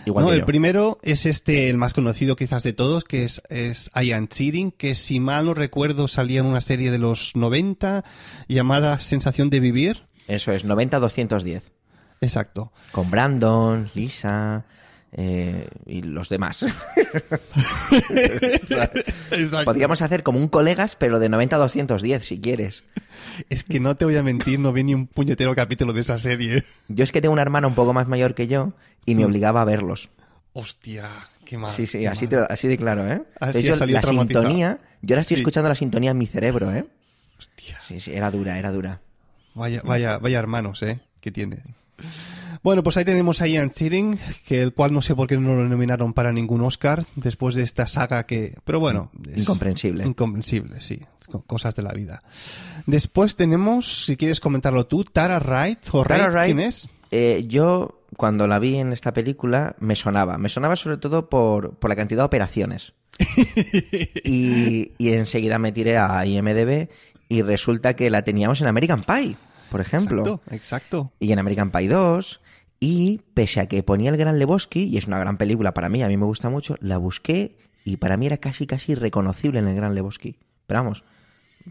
Igual 0.06 0.26
No, 0.26 0.32
el 0.32 0.44
primero 0.44 0.98
es 1.02 1.24
este, 1.24 1.70
el 1.70 1.78
más 1.78 1.94
conocido 1.94 2.36
quizás 2.36 2.62
de 2.62 2.74
todos, 2.74 3.04
que 3.04 3.24
es, 3.24 3.42
es 3.48 3.90
Ian 3.94 4.28
Cheering, 4.28 4.70
que 4.70 4.94
si 4.94 5.18
mal 5.18 5.46
no 5.46 5.54
recuerdo 5.54 6.08
salía 6.08 6.40
en 6.40 6.46
una 6.46 6.60
serie 6.60 6.90
de 6.90 6.98
los 6.98 7.34
90 7.36 8.04
llamada 8.48 8.98
Sensación 8.98 9.48
de 9.48 9.60
Vivir. 9.60 10.06
Eso 10.28 10.52
es, 10.52 10.66
90-210. 10.66 11.62
Exacto. 12.20 12.72
Con 12.92 13.10
Brandon, 13.10 13.90
Lisa 13.94 14.64
eh, 15.14 15.68
y 15.86 16.02
los 16.02 16.28
demás. 16.28 16.64
Podríamos 19.64 20.02
hacer 20.02 20.22
como 20.22 20.38
un 20.38 20.48
colegas, 20.48 20.96
pero 20.96 21.18
de 21.18 21.30
90-210 21.30 22.20
si 22.20 22.40
quieres. 22.40 22.84
Es 23.50 23.64
que 23.64 23.80
no 23.80 23.96
te 23.96 24.04
voy 24.04 24.16
a 24.16 24.22
mentir, 24.22 24.58
no 24.58 24.72
vi 24.72 24.84
ni 24.84 24.94
un 24.94 25.06
puñetero 25.06 25.54
capítulo 25.54 25.92
de 25.92 26.00
esa 26.00 26.18
serie. 26.18 26.64
Yo 26.88 27.04
es 27.04 27.12
que 27.12 27.20
tengo 27.20 27.32
una 27.32 27.42
hermana 27.42 27.66
un 27.66 27.74
poco 27.74 27.92
más 27.92 28.08
mayor 28.08 28.34
que 28.34 28.46
yo 28.46 28.72
y 29.06 29.14
me 29.14 29.24
obligaba 29.24 29.62
a 29.62 29.64
verlos. 29.64 30.10
Hostia, 30.52 31.08
qué 31.44 31.58
mal. 31.58 31.72
Sí, 31.72 31.86
sí, 31.86 32.00
qué 32.00 32.08
así, 32.08 32.26
te- 32.28 32.36
así 32.48 32.68
de 32.68 32.76
claro, 32.76 33.08
¿eh? 33.10 33.22
Así 33.40 33.62
de 33.62 33.68
hecho, 33.70 33.86
la 33.86 34.02
sintonía, 34.02 34.78
yo 35.02 35.14
ahora 35.14 35.22
estoy 35.22 35.36
Sí. 35.36 35.40
escuchando 35.42 35.68
la 35.68 35.74
sintonía 35.74 36.12
en 36.12 36.18
mi 36.18 36.26
cerebro, 36.26 36.72
¿eh? 36.72 36.84
Hostia. 37.38 37.78
Sí, 37.88 37.98
sí, 38.00 38.12
era 38.14 38.30
dura, 38.30 38.58
era 38.58 38.70
dura. 38.70 39.00
Vaya, 39.54 39.82
vaya, 39.84 40.18
vaya 40.18 40.38
hermanos, 40.38 40.82
¿eh? 40.82 41.00
Que 41.20 41.32
tiene. 41.32 41.58
Bueno, 42.64 42.82
pues 42.82 42.96
ahí 42.96 43.04
tenemos 43.04 43.40
a 43.42 43.46
Ian 43.46 43.70
Cheering, 43.70 44.18
que 44.48 44.60
el 44.62 44.72
cual 44.72 44.92
no 44.92 45.02
sé 45.02 45.14
por 45.14 45.28
qué 45.28 45.36
no 45.36 45.54
lo 45.54 45.68
nominaron 45.68 46.12
para 46.14 46.32
ningún 46.32 46.62
Oscar 46.62 47.04
después 47.14 47.54
de 47.54 47.62
esta 47.62 47.86
saga 47.86 48.24
que... 48.24 48.56
Pero 48.64 48.80
bueno... 48.80 49.10
es 49.30 49.38
Incomprensible. 49.38 50.04
Incomprensible, 50.06 50.80
sí. 50.80 50.98
co- 51.30 51.42
Cosas 51.42 51.74
de 51.76 51.82
la 51.82 51.92
vida. 51.92 52.22
Después 52.86 53.36
tenemos, 53.36 54.06
si 54.06 54.16
quieres 54.16 54.40
comentarlo 54.40 54.86
tú, 54.86 55.04
Tara 55.04 55.38
Wright. 55.40 55.78
¿O 55.92 56.04
Tara 56.04 56.24
Wright, 56.28 56.34
Wright, 56.34 56.46
¿Quién 56.56 56.60
es? 56.60 56.90
eh, 57.10 57.44
yo, 57.46 58.00
cuando 58.16 58.46
la 58.46 58.58
vi 58.58 58.76
en 58.76 58.92
esta 58.94 59.12
película, 59.12 59.76
me 59.78 59.94
sonaba. 59.94 60.38
Me 60.38 60.48
sonaba 60.48 60.74
sobre 60.76 60.96
todo 60.96 61.28
por, 61.28 61.74
por 61.74 61.90
la 61.90 61.96
cantidad 61.96 62.22
de 62.22 62.26
operaciones. 62.26 62.94
y, 64.24 64.92
y 64.98 65.08
enseguida 65.12 65.58
me 65.58 65.72
tiré 65.72 65.98
a 65.98 66.24
IMDB 66.26 66.88
y 67.28 67.42
resulta 67.42 67.94
que 67.94 68.10
la 68.10 68.22
teníamos 68.22 68.60
en 68.60 68.66
American 68.68 69.02
Pie, 69.02 69.36
por 69.70 69.80
ejemplo. 69.80 70.22
Exacto, 70.22 70.54
exacto. 70.54 71.12
y 71.20 71.32
en 71.32 71.38
American 71.38 71.70
Pie 71.70 71.88
2. 71.88 72.40
Y 72.86 73.22
pese 73.32 73.60
a 73.60 73.66
que 73.66 73.82
ponía 73.82 74.10
el 74.10 74.18
Gran 74.18 74.38
Lebowski, 74.38 74.84
y 74.84 74.98
es 74.98 75.06
una 75.06 75.18
gran 75.18 75.38
película 75.38 75.72
para 75.72 75.88
mí, 75.88 76.02
a 76.02 76.08
mí 76.08 76.18
me 76.18 76.26
gusta 76.26 76.50
mucho, 76.50 76.76
la 76.80 76.98
busqué 76.98 77.56
y 77.82 77.96
para 77.96 78.18
mí 78.18 78.26
era 78.26 78.36
casi 78.36 78.66
casi 78.66 78.92
irreconocible 78.92 79.58
en 79.58 79.68
el 79.68 79.74
Gran 79.74 79.94
Lebowski. 79.94 80.36
Pero 80.66 80.80
vamos, 80.80 81.02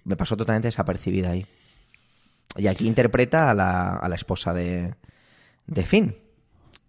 me 0.05 0.15
pasó 0.15 0.35
totalmente 0.35 0.69
desapercibida 0.69 1.29
ahí. 1.29 1.45
Y 2.57 2.65
aquí 2.65 2.87
interpreta 2.87 3.51
a 3.51 3.53
la, 3.53 3.95
a 3.95 4.09
la 4.09 4.15
esposa 4.15 4.55
de, 4.55 4.95
de 5.67 5.83
Finn. 5.83 6.15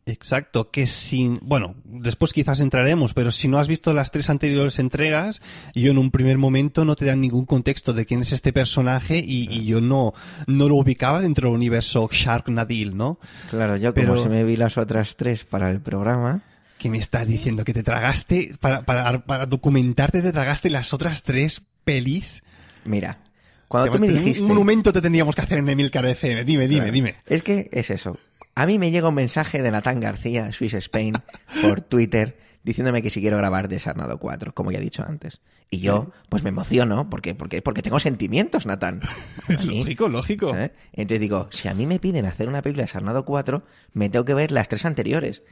Exacto, 0.06 0.70
que 0.70 0.86
sin, 0.86 1.38
bueno, 1.40 1.76
después 1.84 2.34
quizás 2.34 2.60
entraremos, 2.60 3.14
pero 3.14 3.30
si 3.32 3.48
no 3.48 3.58
has 3.58 3.68
visto 3.68 3.94
las 3.94 4.10
tres 4.10 4.28
anteriores 4.28 4.78
entregas, 4.78 5.40
yo 5.74 5.90
en 5.90 5.96
un 5.96 6.10
primer 6.10 6.36
momento 6.36 6.84
no 6.84 6.94
te 6.94 7.06
dan 7.06 7.22
ningún 7.22 7.46
contexto 7.46 7.94
de 7.94 8.04
quién 8.04 8.20
es 8.20 8.32
este 8.32 8.52
personaje 8.52 9.22
y, 9.24 9.48
y 9.50 9.64
yo 9.64 9.80
no, 9.80 10.12
no 10.46 10.68
lo 10.68 10.74
ubicaba 10.76 11.22
dentro 11.22 11.48
del 11.48 11.56
universo 11.56 12.06
Shark 12.12 12.50
Nadil, 12.50 12.96
¿no? 12.98 13.18
Claro, 13.48 13.78
yo 13.78 13.94
Pero- 13.94 14.12
como 14.12 14.22
se 14.24 14.28
me 14.28 14.44
vi 14.44 14.56
las 14.58 14.76
otras 14.76 15.16
tres 15.16 15.44
para 15.44 15.70
el 15.70 15.80
programa, 15.80 16.42
¿Qué 16.76 16.90
me 16.90 16.98
estás 16.98 17.26
diciendo? 17.26 17.64
¿Que 17.64 17.72
te 17.72 17.82
tragaste, 17.82 18.56
para, 18.60 18.82
para, 18.84 19.24
para 19.24 19.46
documentarte, 19.46 20.20
te 20.20 20.32
tragaste 20.32 20.68
las 20.68 20.92
otras 20.92 21.22
tres 21.22 21.62
pelis? 21.84 22.42
mira, 22.84 23.20
cuando 23.68 23.92
tú 23.92 23.98
me 24.00 24.08
dijiste... 24.08 24.42
Un 24.42 24.48
monumento 24.48 24.92
te 24.92 25.00
tendríamos 25.00 25.34
que 25.34 25.40
hacer 25.40 25.58
en 25.58 25.68
Emilcar 25.70 26.04
FM. 26.04 26.44
Dime, 26.44 26.68
dime, 26.68 26.80
Claro. 26.82 26.92
dime. 26.92 27.14
Es 27.26 27.42
que 27.42 27.70
es 27.72 27.88
eso. 27.88 28.18
A 28.54 28.66
mí 28.66 28.78
me 28.78 28.90
llega 28.90 29.08
un 29.08 29.14
mensaje 29.14 29.62
de 29.62 29.70
Natán 29.70 30.00
García, 30.00 30.52
Swiss 30.52 30.74
Spain, 30.74 31.14
por 31.60 31.80
Twitter, 31.80 32.38
diciéndome 32.62 33.02
que 33.02 33.10
si 33.10 33.20
quiero 33.20 33.36
grabar 33.36 33.68
Desarnado 33.68 34.18
4, 34.18 34.54
como 34.54 34.70
ya 34.70 34.78
he 34.78 34.82
dicho 34.82 35.04
antes. 35.06 35.40
Y 35.70 35.80
yo, 35.80 36.12
pues 36.28 36.44
me 36.44 36.50
emociono, 36.50 37.10
porque, 37.10 37.34
porque, 37.34 37.62
porque 37.62 37.82
tengo 37.82 37.98
sentimientos, 37.98 38.64
Natán. 38.64 39.00
Lógico, 39.48 40.08
lógico. 40.08 40.50
¿sabes? 40.50 40.70
Entonces 40.92 41.20
digo, 41.20 41.48
si 41.50 41.66
a 41.66 41.74
mí 41.74 41.84
me 41.86 41.98
piden 41.98 42.26
hacer 42.26 42.48
una 42.48 42.62
película 42.62 42.82
de 42.82 42.86
Desarnado 42.86 43.24
4, 43.24 43.64
me 43.92 44.08
tengo 44.08 44.24
que 44.24 44.34
ver 44.34 44.52
las 44.52 44.68
tres 44.68 44.84
anteriores. 44.84 45.42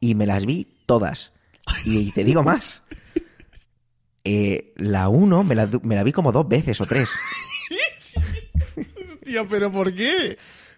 Y 0.00 0.14
me 0.14 0.24
las 0.26 0.46
vi 0.46 0.66
todas. 0.86 1.32
Y 1.84 2.12
te 2.12 2.24
digo 2.24 2.42
más. 2.42 2.82
Eh, 4.28 4.72
la 4.74 5.08
1 5.08 5.44
me 5.44 5.54
la, 5.54 5.70
me 5.84 5.94
la 5.94 6.02
vi 6.02 6.10
como 6.10 6.32
dos 6.32 6.48
veces 6.48 6.80
o 6.80 6.84
tres. 6.84 7.08
Tío, 9.24 9.46
pero 9.48 9.70
¿por 9.70 9.94
qué? 9.94 10.36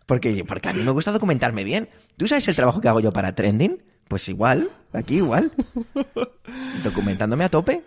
Porque, 0.09 0.43
porque 0.49 0.71
a 0.71 0.73
mí 0.73 0.83
me 0.83 0.91
gusta 0.91 1.13
documentarme 1.13 1.65
bien. 1.65 1.91
¿Tú 2.17 2.27
sabes 2.27 2.49
el 2.49 2.57
trabajo 2.57 2.81
que 2.81 2.89
hago 2.89 2.99
yo 3.01 3.13
para 3.13 3.35
Trending? 3.35 3.83
Pues 4.09 4.27
igual, 4.31 4.71
aquí 4.95 5.17
igual. 5.19 5.53
Documentándome 6.83 7.45
a 7.45 7.51
tope. 7.51 7.85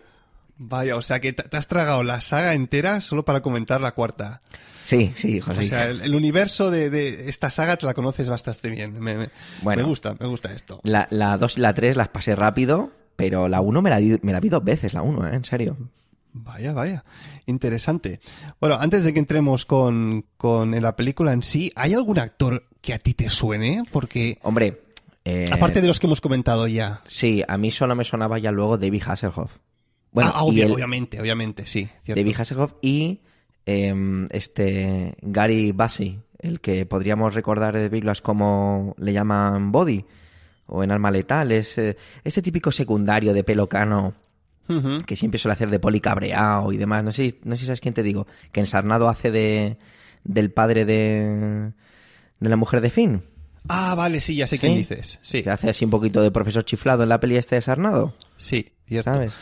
Vaya, 0.58 0.96
o 0.96 1.02
sea 1.02 1.20
que 1.20 1.34
te 1.34 1.58
has 1.58 1.68
tragado 1.68 2.04
la 2.04 2.22
saga 2.22 2.54
entera 2.54 3.02
solo 3.02 3.26
para 3.26 3.42
comentar 3.42 3.82
la 3.82 3.92
cuarta. 3.94 4.40
Sí, 4.86 5.12
sí, 5.16 5.40
José. 5.40 5.60
O 5.60 5.64
sea, 5.64 5.90
el, 5.90 6.02
el 6.02 6.14
universo 6.14 6.70
de, 6.70 6.92
de 6.92 7.28
esta 7.30 7.50
saga 7.50 7.78
te 7.78 7.88
la 7.88 7.96
conoces 7.96 8.30
bastante 8.30 8.70
bien. 8.70 9.00
Me, 9.00 9.16
me- 9.16 9.30
Bueno. 9.64 9.82
me 9.82 9.88
gusta, 9.90 10.16
me 10.20 10.28
gusta 10.28 10.54
esto. 10.54 10.80
La, 10.84 11.08
la 11.10 11.38
2 11.38 11.58
y 11.58 11.62
la 11.62 11.74
3 11.74 11.98
las 11.98 12.10
pasé 12.10 12.36
rápido, 12.36 12.92
pero 13.16 13.48
la 13.48 13.62
1 13.62 13.82
me 13.82 13.90
la, 13.90 13.98
di- 13.98 14.20
me 14.22 14.32
la 14.32 14.40
vi 14.40 14.50
dos 14.50 14.64
veces, 14.64 14.94
la 14.94 15.02
1, 15.02 15.28
¿eh? 15.28 15.36
En 15.36 15.44
serio. 15.46 15.76
Vaya, 16.34 16.74
vaya. 16.74 17.04
Interesante. 17.46 18.20
Bueno, 18.60 18.78
antes 18.80 19.04
de 19.04 19.14
que 19.14 19.20
entremos 19.20 19.66
con, 19.66 20.26
con 20.38 20.72
la 20.82 20.96
película 20.96 21.34
en 21.34 21.44
sí, 21.44 21.72
¿hay 21.76 21.94
algún 21.94 22.20
actor 22.20 22.66
que 22.82 22.94
a 22.94 23.00
ti 23.00 23.14
te 23.14 23.30
suene? 23.30 23.84
Porque, 23.92 24.40
Hombre, 24.44 24.82
eh, 25.26 25.50
aparte 25.52 25.82
de 25.82 25.88
los 25.88 26.00
que 26.00 26.08
hemos 26.08 26.22
comentado 26.22 26.68
ya. 26.68 27.02
Sí, 27.06 27.44
a 27.48 27.58
mí 27.58 27.70
solo 27.72 27.96
me 27.96 28.04
sonaba 28.06 28.40
ya 28.40 28.52
luego 28.52 28.78
David 28.78 29.04
Hasselhoff. 29.06 29.58
Bueno, 30.14 30.32
Ah, 30.34 30.44
el- 30.48 30.72
obviamente, 30.72 31.20
obviamente, 31.22 31.66
sí. 31.68 31.90
cierto. 32.04 32.20
David 32.22 32.36
Hasselhoff 32.40 32.74
y 32.82 33.20
em, 33.66 34.28
este 34.32 35.16
Gary 35.22 35.72
Busey, 35.74 36.20
el 36.40 36.60
que 36.62 36.86
podríamos 36.86 37.34
recordar 37.36 37.76
de 37.78 37.90
películas 37.90 38.22
como 38.22 38.96
le 38.98 39.14
llaman 39.14 39.72
Body 39.72 40.06
o 40.66 40.84
en 40.84 40.92
Alma 40.92 41.12
Letal, 41.12 41.52
es 41.52 41.78
eh, 41.78 41.96
ese 42.24 42.42
típico 42.42 42.72
secundario 42.72 43.34
de 43.34 43.44
pelo 43.44 43.68
cano 43.70 44.14
Que 45.06 45.16
siempre 45.18 45.38
suele 45.38 45.54
hacer 45.54 45.70
de 45.70 45.80
poli 45.80 46.00
cabreado 46.00 46.72
y 46.72 46.78
demás. 46.78 47.04
No 47.04 47.12
sé, 47.12 47.40
no 47.44 47.56
sé 47.56 47.62
si 47.62 47.66
sabes 47.66 47.82
quién 47.82 47.94
te 47.94 48.04
digo, 48.04 48.26
que 48.54 48.62
en 48.62 48.68
Sarnado 48.68 49.10
hace 49.10 49.30
de 49.32 49.78
del 50.24 50.52
padre 50.52 50.86
de 50.86 51.72
de 52.40 52.50
la 52.50 52.56
mujer 52.56 52.80
de 52.82 52.90
Finn, 52.90 53.24
Ah, 53.68 53.94
vale, 53.96 54.20
sí, 54.22 54.36
ya 54.36 54.48
sé 54.48 54.56
¿Sí? 54.58 54.62
quién 54.62 54.76
dices. 54.76 55.20
Sí, 55.22 55.44
que 55.44 55.52
hace 55.52 55.70
así 55.70 55.86
un 55.86 55.92
poquito 55.92 56.22
de 56.24 56.32
profesor 56.32 56.64
chiflado 56.66 57.04
en 57.04 57.10
la 57.10 57.20
peli 57.20 57.38
este 57.38 57.56
de 57.56 57.62
Sarnado, 57.62 58.16
sí, 58.38 58.72
cierto. 58.88 59.14
¿sabes? 59.14 59.34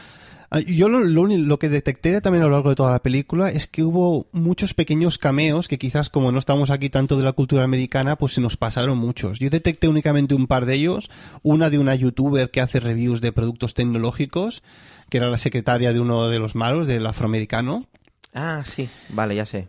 Ah, 0.51 0.59
Yo 0.59 0.89
lo, 0.89 0.99
lo 0.99 1.59
que 1.59 1.69
detecté 1.69 2.19
también 2.21 2.43
a 2.43 2.47
lo 2.47 2.53
largo 2.53 2.69
de 2.69 2.75
toda 2.75 2.91
la 2.91 3.01
película 3.03 3.49
es 3.49 3.67
que 3.67 3.83
hubo 3.83 4.27
muchos 4.33 4.73
pequeños 4.73 5.17
cameos 5.19 5.67
que 5.69 5.77
quizás 5.77 6.09
como 6.09 6.31
no 6.33 6.39
estamos 6.39 6.69
aquí 6.71 6.89
tanto 6.89 7.15
de 7.17 7.23
la 7.23 7.33
cultura 7.33 7.63
americana, 7.63 8.15
pues 8.17 8.33
se 8.33 8.41
nos 8.41 8.57
pasaron 8.57 8.97
muchos. 8.97 9.39
Yo 9.39 9.49
detecté 9.49 9.88
únicamente 9.88 10.33
un 10.35 10.47
par 10.47 10.65
de 10.65 10.73
ellos, 10.73 11.09
una 11.43 11.69
de 11.69 11.77
una 11.79 11.93
youtuber 11.95 12.49
que 12.51 12.61
hace 12.61 12.79
reviews 12.79 13.21
de 13.21 13.31
productos 13.31 13.73
tecnológicos, 13.75 14.63
que 15.09 15.17
era 15.17 15.27
la 15.29 15.37
secretaria 15.37 15.93
de 15.93 15.99
uno 15.99 16.29
de 16.29 16.39
los 16.39 16.55
malos, 16.55 16.87
del 16.87 17.05
afroamericano. 17.05 17.87
Ah, 18.33 18.61
sí, 18.63 18.89
vale, 19.09 19.35
ya 19.35 19.45
sé. 19.45 19.67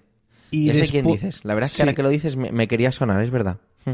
Y 0.50 0.66
ya 0.66 0.74
sé 0.74 0.88
quién 0.88 1.06
dices. 1.06 1.40
La 1.44 1.54
verdad 1.54 1.66
es 1.66 1.72
que 1.72 1.76
Sí. 1.76 1.82
ahora 1.82 1.94
que 1.94 2.02
lo 2.02 2.08
dices 2.10 2.36
me, 2.36 2.50
me 2.52 2.68
quería 2.68 2.92
sonar, 2.92 3.22
es 3.22 3.30
verdad. 3.30 3.58
Mm. 3.84 3.92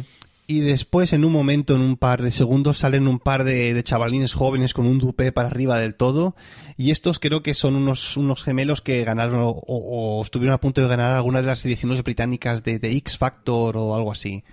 Y 0.48 0.60
después, 0.60 1.12
en 1.12 1.24
un 1.24 1.32
momento, 1.32 1.74
en 1.74 1.80
un 1.80 1.96
par 1.96 2.22
de 2.22 2.30
segundos, 2.30 2.78
salen 2.78 3.08
un 3.08 3.18
par 3.18 3.42
de, 3.42 3.74
de 3.74 3.82
chavalines 3.82 4.32
jóvenes 4.32 4.74
con 4.74 4.86
un 4.86 4.98
dupé 5.00 5.32
para 5.32 5.48
arriba 5.48 5.76
del 5.76 5.96
todo. 5.96 6.36
Y 6.76 6.92
estos 6.92 7.18
creo 7.18 7.42
que 7.42 7.52
son 7.52 7.74
unos, 7.74 8.16
unos 8.16 8.44
gemelos 8.44 8.80
que 8.80 9.02
ganaron 9.02 9.40
o, 9.40 9.48
o 9.66 10.22
estuvieron 10.22 10.54
a 10.54 10.60
punto 10.60 10.80
de 10.80 10.86
ganar 10.88 11.14
alguna 11.16 11.40
de 11.40 11.48
las 11.48 11.66
ediciones 11.66 12.02
británicas 12.04 12.62
de, 12.62 12.78
de 12.78 12.92
X 12.96 13.18
Factor 13.18 13.76
o 13.76 13.96
algo 13.96 14.12
así. 14.12 14.44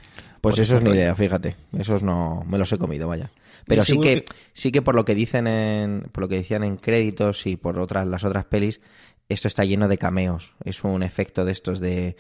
Pues 0.43 0.59
eso 0.59 0.75
es 0.77 0.83
ni 0.83 0.89
rollo. 0.89 1.00
idea, 1.01 1.15
fíjate. 1.15 1.55
Esos 1.77 2.03
no 2.03 2.43
me 2.47 2.57
los 2.57 2.71
he 2.71 2.77
comido, 2.77 3.07
vaya. 3.07 3.31
Pero 3.65 3.83
sí 3.85 3.97
que, 4.00 4.23
que- 4.23 4.33
sí 4.53 4.71
que 4.71 4.81
por 4.81 4.93
lo 4.95 5.05
que 5.05 5.15
dicen 5.15 5.47
en, 5.47 6.01
por 6.12 6.21
lo 6.23 6.27
que 6.27 6.35
decían 6.35 6.63
en 6.63 6.77
créditos 6.77 7.45
y 7.47 7.55
por 7.55 7.79
otras 7.79 8.05
las 8.05 8.23
otras 8.23 8.45
pelis, 8.45 8.81
esto 9.29 9.47
está 9.47 9.63
lleno 9.63 9.88
de 9.88 9.97
cameos. 9.97 10.53
Es 10.65 10.83
un 10.83 11.01
efecto 11.01 11.45
de 11.45 11.51
estos 11.53 11.79
de 11.79 12.17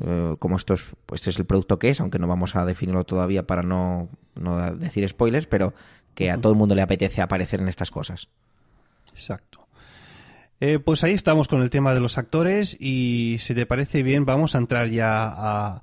eh, 0.00 0.34
como 0.38 0.56
esto 0.56 0.72
es, 0.74 0.94
pues 1.04 1.20
este 1.20 1.30
es 1.30 1.38
el 1.38 1.44
producto 1.44 1.78
que 1.78 1.90
es, 1.90 2.00
aunque 2.00 2.18
no 2.18 2.26
vamos 2.26 2.56
a 2.56 2.64
definirlo 2.64 3.04
todavía 3.04 3.46
para 3.46 3.62
no, 3.62 4.08
no 4.34 4.74
decir 4.74 5.06
spoilers, 5.08 5.46
pero 5.46 5.74
que 6.14 6.30
a 6.30 6.38
todo 6.38 6.52
el 6.52 6.58
mundo 6.58 6.74
le 6.74 6.80
apetece 6.82 7.20
aparecer 7.20 7.60
en 7.60 7.68
estas 7.68 7.90
cosas. 7.90 8.28
Exacto. 9.12 9.66
Eh, 10.60 10.78
pues 10.78 11.02
ahí 11.04 11.12
estamos 11.12 11.48
con 11.48 11.60
el 11.60 11.70
tema 11.70 11.92
de 11.92 12.00
los 12.00 12.16
actores 12.18 12.76
y 12.80 13.36
si 13.40 13.54
te 13.54 13.66
parece 13.66 14.02
bien 14.02 14.24
vamos 14.24 14.54
a 14.54 14.58
entrar 14.58 14.88
ya 14.88 15.24
a, 15.28 15.82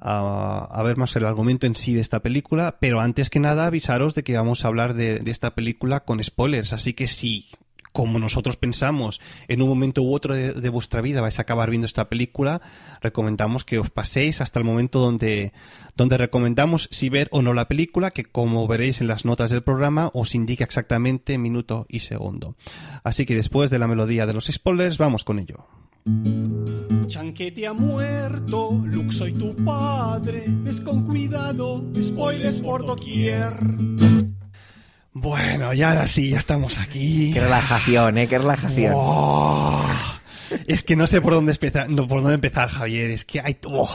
a, 0.00 0.82
ver 0.84 0.96
más 0.96 1.14
el 1.16 1.24
argumento 1.24 1.66
en 1.66 1.74
sí 1.74 1.94
de 1.94 2.00
esta 2.00 2.20
película, 2.20 2.76
pero 2.80 3.00
antes 3.00 3.30
que 3.30 3.40
nada 3.40 3.66
avisaros 3.66 4.14
de 4.14 4.22
que 4.22 4.36
vamos 4.36 4.64
a 4.64 4.68
hablar 4.68 4.94
de, 4.94 5.20
de 5.20 5.30
esta 5.30 5.54
película 5.54 6.00
con 6.00 6.22
spoilers, 6.22 6.72
así 6.72 6.92
que 6.92 7.08
si 7.08 7.48
como 7.96 8.18
nosotros 8.18 8.56
pensamos 8.56 9.22
en 9.48 9.62
un 9.62 9.70
momento 9.70 10.02
u 10.02 10.12
otro 10.12 10.34
de, 10.34 10.52
de 10.52 10.68
vuestra 10.68 11.00
vida 11.00 11.22
vais 11.22 11.38
a 11.38 11.42
acabar 11.42 11.70
viendo 11.70 11.86
esta 11.86 12.10
película, 12.10 12.60
recomendamos 13.00 13.64
que 13.64 13.78
os 13.78 13.88
paséis 13.88 14.42
hasta 14.42 14.58
el 14.58 14.66
momento 14.66 14.98
donde, 14.98 15.54
donde 15.96 16.18
recomendamos 16.18 16.90
si 16.92 17.08
ver 17.08 17.28
o 17.30 17.40
no 17.40 17.54
la 17.54 17.68
película, 17.68 18.10
que 18.10 18.24
como 18.24 18.68
veréis 18.68 19.00
en 19.00 19.08
las 19.08 19.24
notas 19.24 19.50
del 19.50 19.62
programa 19.62 20.10
os 20.12 20.34
indica 20.34 20.62
exactamente 20.62 21.38
minuto 21.38 21.86
y 21.88 22.00
segundo. 22.00 22.54
Así 23.02 23.24
que 23.24 23.34
después 23.34 23.70
de 23.70 23.78
la 23.78 23.88
melodía 23.88 24.26
de 24.26 24.34
los 24.34 24.44
spoilers, 24.44 24.98
vamos 24.98 25.24
con 25.24 25.38
ello. 25.38 25.66
Chanquete 27.06 27.66
ha 27.66 27.72
muerto, 27.72 28.82
Luke 28.84 29.12
soy 29.12 29.32
tu 29.32 29.54
padre, 29.64 30.44
ves 30.46 30.80
con 30.80 31.04
cuidado, 31.04 31.84
spoilers 32.00 32.60
por 32.60 32.84
doquier. 32.84 33.54
Bueno, 35.12 35.72
y 35.72 35.82
ahora 35.82 36.06
sí, 36.06 36.30
ya 36.30 36.38
estamos 36.38 36.78
aquí. 36.78 37.32
Qué 37.32 37.40
relajación, 37.40 38.18
¿eh? 38.18 38.28
Qué 38.28 38.38
relajación. 38.38 38.92
¡Oh! 38.94 39.84
Es 40.66 40.82
que 40.82 40.94
no 40.94 41.06
sé 41.06 41.20
por 41.20 41.32
dónde 41.32 41.52
empezar, 41.52 41.88
no, 41.88 42.06
por 42.06 42.20
dónde 42.20 42.34
empezar, 42.34 42.68
Javier. 42.68 43.10
Es 43.10 43.24
que 43.24 43.40
hay. 43.40 43.56
¡Oh! 43.64 43.88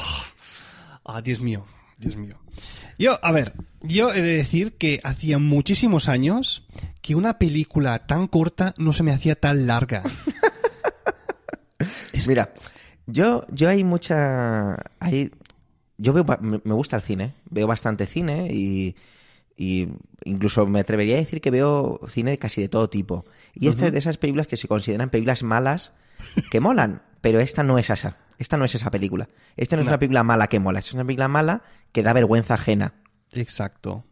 Ah, 1.06 1.22
Dios 1.22 1.40
mío, 1.42 1.66
Dios 1.98 2.16
mío. 2.16 2.40
Yo, 2.98 3.20
a 3.24 3.32
ver, 3.32 3.54
yo 3.82 4.14
he 4.14 4.22
de 4.22 4.36
decir 4.36 4.78
que 4.78 5.00
hacía 5.04 5.38
muchísimos 5.38 6.10
años 6.10 6.66
que 7.02 7.16
una 7.16 7.38
película 7.38 8.06
tan 8.06 8.28
corta 8.28 8.74
no 8.78 8.94
se 8.94 9.04
me 9.04 9.12
hacía 9.12 9.36
tan 9.36 9.68
larga. 9.68 10.04
Mira, 12.28 12.54
yo, 13.08 13.46
yo 13.50 13.70
hay 13.70 13.84
mucha. 13.84 14.78
Hay, 15.00 15.32
yo 15.98 16.14
veo, 16.14 16.26
me 16.42 16.74
gusta 16.74 16.96
el 16.96 17.02
cine, 17.02 17.36
veo 17.50 17.68
bastante 17.68 18.06
cine 18.08 18.48
y, 18.52 18.96
y 19.56 19.88
incluso 20.24 20.66
me 20.66 20.80
atrevería 20.80 21.16
a 21.16 21.20
decir 21.20 21.42
que 21.42 21.52
veo 21.52 22.00
cine 22.08 22.38
casi 22.40 22.62
de 22.62 22.70
todo 22.70 22.90
tipo. 22.90 23.26
Y 23.54 23.68
esta 23.68 23.86
es 23.88 23.92
de 23.94 24.00
esas 24.00 24.18
películas 24.18 24.48
que 24.48 24.58
se 24.58 24.68
consideran 24.68 25.10
películas 25.10 25.44
malas 25.44 25.94
que 26.50 26.60
molan, 26.60 27.04
pero 27.22 27.40
esta 27.40 27.62
no 27.64 27.78
es 27.78 27.90
esa. 27.90 28.18
Esta 28.40 28.58
no 28.58 28.66
es 28.66 28.74
esa 28.74 28.90
película. 28.90 29.30
Esta 29.58 29.76
no 29.76 29.82
es 29.82 29.86
No. 29.86 29.92
una 29.92 30.00
película 30.00 30.24
mala 30.24 30.48
que 30.48 30.60
mola, 30.60 30.80
esta 30.80 30.90
es 30.90 30.94
una 30.96 31.06
película 31.06 31.28
mala 31.28 31.62
que 31.92 32.02
da 32.02 32.14
vergüenza 32.14 32.56
ajena. 32.56 32.96
Exacto. 33.32 34.04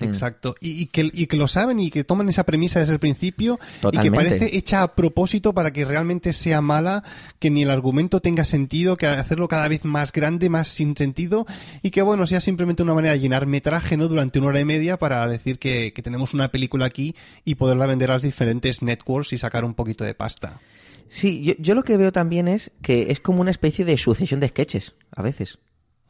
Mm. 0.00 0.04
Exacto. 0.04 0.54
Y, 0.60 0.82
y 0.82 0.86
que, 0.86 1.10
y 1.12 1.26
que 1.26 1.36
lo 1.36 1.48
saben 1.48 1.78
y 1.80 1.90
que 1.90 2.04
toman 2.04 2.28
esa 2.28 2.44
premisa 2.44 2.80
desde 2.80 2.94
el 2.94 2.98
principio 2.98 3.58
y 3.92 3.98
que 3.98 4.10
parece 4.10 4.56
hecha 4.56 4.82
a 4.82 4.94
propósito 4.94 5.52
para 5.52 5.72
que 5.72 5.84
realmente 5.84 6.32
sea 6.32 6.60
mala, 6.60 7.04
que 7.38 7.50
ni 7.50 7.62
el 7.62 7.70
argumento 7.70 8.20
tenga 8.20 8.44
sentido, 8.44 8.96
que 8.96 9.06
hacerlo 9.06 9.48
cada 9.48 9.68
vez 9.68 9.84
más 9.84 10.12
grande, 10.12 10.48
más 10.48 10.68
sin 10.68 10.96
sentido 10.96 11.46
y 11.82 11.90
que 11.90 12.02
bueno, 12.02 12.26
sea 12.26 12.40
simplemente 12.40 12.82
una 12.82 12.94
manera 12.94 13.14
de 13.14 13.20
llenar 13.20 13.46
metraje, 13.46 13.96
¿no? 13.96 14.08
Durante 14.08 14.38
una 14.38 14.48
hora 14.48 14.60
y 14.60 14.64
media 14.64 14.98
para 14.98 15.26
decir 15.28 15.58
que, 15.58 15.92
que 15.92 16.02
tenemos 16.02 16.34
una 16.34 16.48
película 16.48 16.86
aquí 16.86 17.14
y 17.44 17.54
poderla 17.54 17.86
vender 17.86 18.10
a 18.10 18.14
las 18.14 18.22
diferentes 18.22 18.82
networks 18.82 19.32
y 19.32 19.38
sacar 19.38 19.64
un 19.64 19.74
poquito 19.74 20.04
de 20.04 20.14
pasta. 20.14 20.60
Sí, 21.08 21.42
yo, 21.44 21.54
yo 21.58 21.74
lo 21.74 21.84
que 21.84 21.96
veo 21.96 22.10
también 22.10 22.48
es 22.48 22.72
que 22.82 23.12
es 23.12 23.20
como 23.20 23.40
una 23.40 23.50
especie 23.52 23.84
de 23.84 23.96
sucesión 23.96 24.40
de 24.40 24.48
sketches, 24.48 24.94
a 25.12 25.22
veces. 25.22 25.58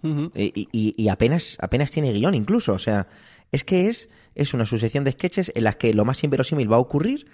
Ujú. 0.05 0.31
y, 0.37 0.69
y- 0.73 0.95
y 0.97 1.09
apenas, 1.09 1.57
apenas 1.61 1.91
tiene 1.91 2.13
guion 2.13 2.35
incluso. 2.35 2.73
O 2.75 2.79
sea, 2.79 3.09
es 3.51 3.65
que 3.65 3.89
es, 3.89 4.09
es 4.37 4.55
una 4.55 4.67
sucesión 4.67 5.03
de 5.05 5.13
sketches 5.13 5.51
en 5.55 5.65
las 5.65 5.77
que 5.77 5.93
lo 5.95 6.05
más 6.05 6.23
inverosímil 6.23 6.71
va 6.71 6.77
a 6.77 6.81
ocurrir 6.81 7.27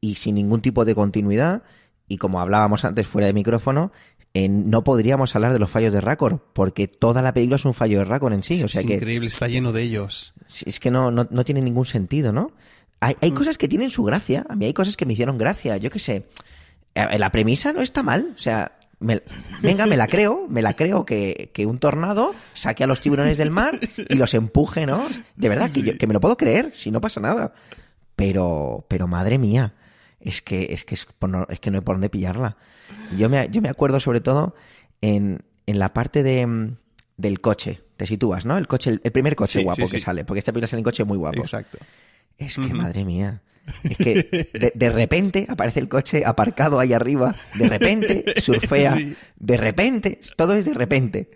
y 0.00 0.14
sin 0.14 0.36
ningún 0.36 0.60
tipo 0.62 0.84
de 0.84 0.94
continuidad. 0.94 1.62
Y 2.08 2.16
como 2.18 2.40
hablábamos 2.40 2.84
antes 2.84 3.06
fuera 3.06 3.26
de 3.26 3.32
micrófono, 3.32 3.92
eh, 4.34 4.48
no 4.48 4.82
podríamos 4.84 5.34
hablar 5.36 5.52
de 5.52 5.58
los 5.58 5.70
fallos 5.70 5.92
de 5.92 6.00
Raccord, 6.00 6.38
porque 6.52 6.88
toda 6.88 7.20
la 7.22 7.32
película 7.34 7.56
es 7.56 7.64
un 7.64 7.74
fallo 7.74 7.98
de 7.98 8.04
Raccord 8.04 8.32
en 8.34 8.42
sí. 8.42 8.62
O 8.62 8.68
sea 8.68 8.80
es 8.80 8.86
que 8.86 8.94
increíble, 8.94 9.28
está 9.28 9.46
lleno 9.48 9.72
de 9.72 9.82
ellos. 9.82 10.32
Es 10.64 10.80
que 10.80 10.90
no, 10.90 11.10
no, 11.10 11.26
no 11.30 11.44
tiene 11.44 11.60
ningún 11.60 11.84
sentido, 11.86 12.32
¿no? 12.32 12.50
Hay, 13.00 13.16
hay 13.20 13.32
cosas 13.32 13.58
que 13.58 13.66
tienen 13.68 13.90
su 13.90 14.04
gracia. 14.04 14.46
A 14.48 14.56
mí 14.56 14.64
hay 14.66 14.72
cosas 14.74 14.96
que 14.96 15.06
me 15.06 15.12
hicieron 15.14 15.36
gracia. 15.38 15.76
Yo 15.76 15.90
qué 15.90 15.98
sé. 15.98 16.26
Eh, 16.94 17.18
La 17.18 17.30
premisa 17.32 17.72
no 17.72 17.80
está 17.80 18.02
mal. 18.02 18.32
O 18.34 18.38
sea, 18.38 18.78
me- 19.02 19.22
venga, 19.60 19.86
me 19.86 19.96
la 19.96 20.06
creo. 20.08 20.46
Me 20.48 20.62
la 20.62 20.74
creo 20.74 21.04
que, 21.04 21.50
que 21.52 21.66
un 21.66 21.78
tornado 21.78 22.34
saque 22.54 22.84
a 22.84 22.86
los 22.86 23.00
tiburones 23.00 23.36
del 23.38 23.50
mar 23.50 23.78
y 24.08 24.14
los 24.14 24.32
empuje, 24.34 24.86
¿no? 24.86 25.06
De 25.36 25.48
verdad, 25.48 25.70
que, 25.70 25.82
yo- 25.82 25.98
que 25.98 26.06
me 26.06 26.14
lo 26.14 26.20
puedo 26.20 26.36
creer, 26.36 26.72
si 26.74 26.90
no 26.90 27.00
pasa 27.00 27.20
nada. 27.20 27.52
Pero, 28.16 28.84
pero 28.88 29.06
madre 29.08 29.38
mía. 29.38 29.74
Es 30.20 30.40
que, 30.40 30.72
es 30.72 30.84
que, 30.84 30.94
es, 30.94 31.06
no, 31.28 31.46
es 31.50 31.58
que 31.58 31.70
no 31.70 31.78
hay 31.78 31.82
por 31.84 31.96
dónde 31.96 32.08
pillarla. 32.08 32.56
Yo 33.18 33.28
me, 33.28 33.48
yo 33.50 33.60
me 33.60 33.68
acuerdo 33.68 33.98
sobre 33.98 34.20
todo 34.20 34.54
en, 35.00 35.42
en 35.66 35.78
la 35.80 35.92
parte 35.92 36.22
de, 36.22 36.46
mm, 36.46 36.76
del 37.16 37.40
coche. 37.40 37.80
Te 37.96 38.06
sitúas, 38.06 38.44
¿no? 38.46 38.56
El 38.56 38.68
coche, 38.68 38.90
el, 38.90 39.00
el 39.02 39.10
primer 39.12 39.34
coche 39.34 39.58
Sí, 39.60 39.64
guapo 39.64 39.86
sí, 39.86 39.92
que 39.92 39.98
sí. 39.98 40.04
sale. 40.04 40.24
Porque 40.24 40.38
esta 40.38 40.52
película 40.52 40.68
sale 40.68 40.78
en 40.80 40.84
coche 40.84 41.04
muy 41.04 41.18
guapo. 41.18 41.40
Exacto. 41.40 41.78
Es 42.38 42.56
que, 42.56 42.74
madre 42.74 43.04
mía. 43.04 43.42
Es 43.84 43.96
que 43.96 44.50
de, 44.52 44.72
de 44.74 44.90
repente 44.90 45.46
aparece 45.48 45.80
el 45.80 45.88
coche 45.88 46.24
aparcado 46.24 46.78
ahí 46.78 46.92
arriba. 46.92 47.34
De 47.54 47.68
repente 47.68 48.24
surfea. 48.40 48.96
Sí. 48.96 49.14
De 49.38 49.56
repente. 49.56 50.20
Todo 50.36 50.54
es 50.54 50.64
de 50.64 50.74
repente. 50.74 51.30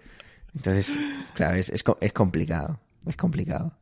Entonces, 0.54 0.92
claro, 1.34 1.56
es, 1.56 1.68
es, 1.70 1.84
es 2.00 2.12
complicado. 2.12 2.80
Es 3.06 3.16
complicado. 3.16 3.76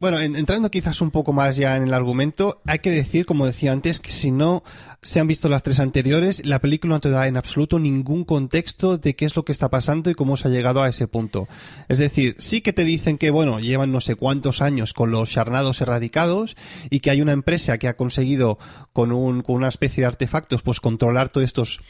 Bueno, 0.00 0.20
en- 0.20 0.36
entrando 0.36 0.70
quizás 0.70 1.00
un 1.00 1.10
poco 1.10 1.32
más 1.32 1.56
ya 1.56 1.76
en 1.76 1.82
el 1.82 1.92
argumento, 1.92 2.60
hay 2.66 2.78
que 2.78 2.92
decir, 2.92 3.26
como 3.26 3.46
decía 3.46 3.72
antes, 3.72 3.98
que 3.98 4.12
si 4.12 4.30
no 4.30 4.62
se 5.02 5.18
han 5.18 5.26
visto 5.26 5.48
las 5.48 5.64
tres 5.64 5.80
anteriores, 5.80 6.46
la 6.46 6.60
película 6.60 6.94
no 6.94 7.00
te 7.00 7.10
da 7.10 7.26
en 7.26 7.36
absoluto 7.36 7.80
ningún 7.80 8.24
contexto 8.24 8.96
de 8.96 9.16
qué 9.16 9.24
es 9.24 9.34
lo 9.34 9.44
que 9.44 9.50
está 9.50 9.70
pasando 9.70 10.08
y 10.08 10.14
cómo 10.14 10.36
se 10.36 10.46
ha 10.46 10.50
llegado 10.52 10.82
a 10.82 10.88
ese 10.88 11.08
punto. 11.08 11.48
Es 11.88 11.98
decir, 11.98 12.36
sí 12.38 12.60
que 12.60 12.72
te 12.72 12.84
dicen 12.84 13.18
que, 13.18 13.30
bueno, 13.30 13.58
llevan 13.58 13.90
no 13.90 14.00
sé 14.00 14.14
cuántos 14.14 14.62
años 14.62 14.94
con 14.94 15.10
los 15.10 15.30
charnados 15.30 15.80
erradicados 15.80 16.56
y 16.90 17.00
que 17.00 17.10
hay 17.10 17.20
una 17.20 17.32
empresa 17.32 17.76
que 17.78 17.88
ha 17.88 17.96
conseguido 17.96 18.58
con, 18.92 19.10
un, 19.10 19.42
con 19.42 19.56
una 19.56 19.68
especie 19.68 20.02
de 20.02 20.06
artefactos, 20.06 20.62
pues 20.62 20.78
controlar 20.78 21.28
todos 21.28 21.44
estos 21.44 21.80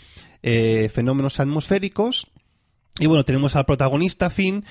eh, 0.42 0.90
fenómenos 0.94 1.40
atmosféricos. 1.40 2.26
Y 2.98 3.06
bueno, 3.06 3.24
tenemos 3.24 3.54
al 3.56 3.66
protagonista, 3.66 4.30
Finn, 4.30 4.64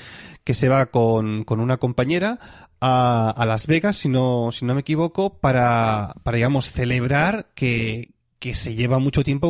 que 0.43 0.53
se 0.53 0.69
va 0.69 0.87
con, 0.87 1.43
con 1.43 1.59
una 1.59 1.77
compañera 1.77 2.39
a, 2.81 3.29
a 3.29 3.45
Las 3.45 3.67
Vegas, 3.67 3.97
si 3.97 4.09
no, 4.09 4.51
si 4.51 4.65
no 4.65 4.73
me 4.73 4.81
equivoco, 4.81 5.39
para, 5.39 6.15
para 6.23 6.35
digamos, 6.35 6.71
celebrar 6.71 7.49
que, 7.55 8.11
que 8.39 8.53
se 8.53 8.75
lleva 8.75 8.99
mucho 8.99 9.23
tiempo 9.23 9.49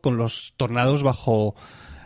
con 0.00 0.16
los 0.16 0.54
tornados 0.56 1.02
bajo, 1.02 1.54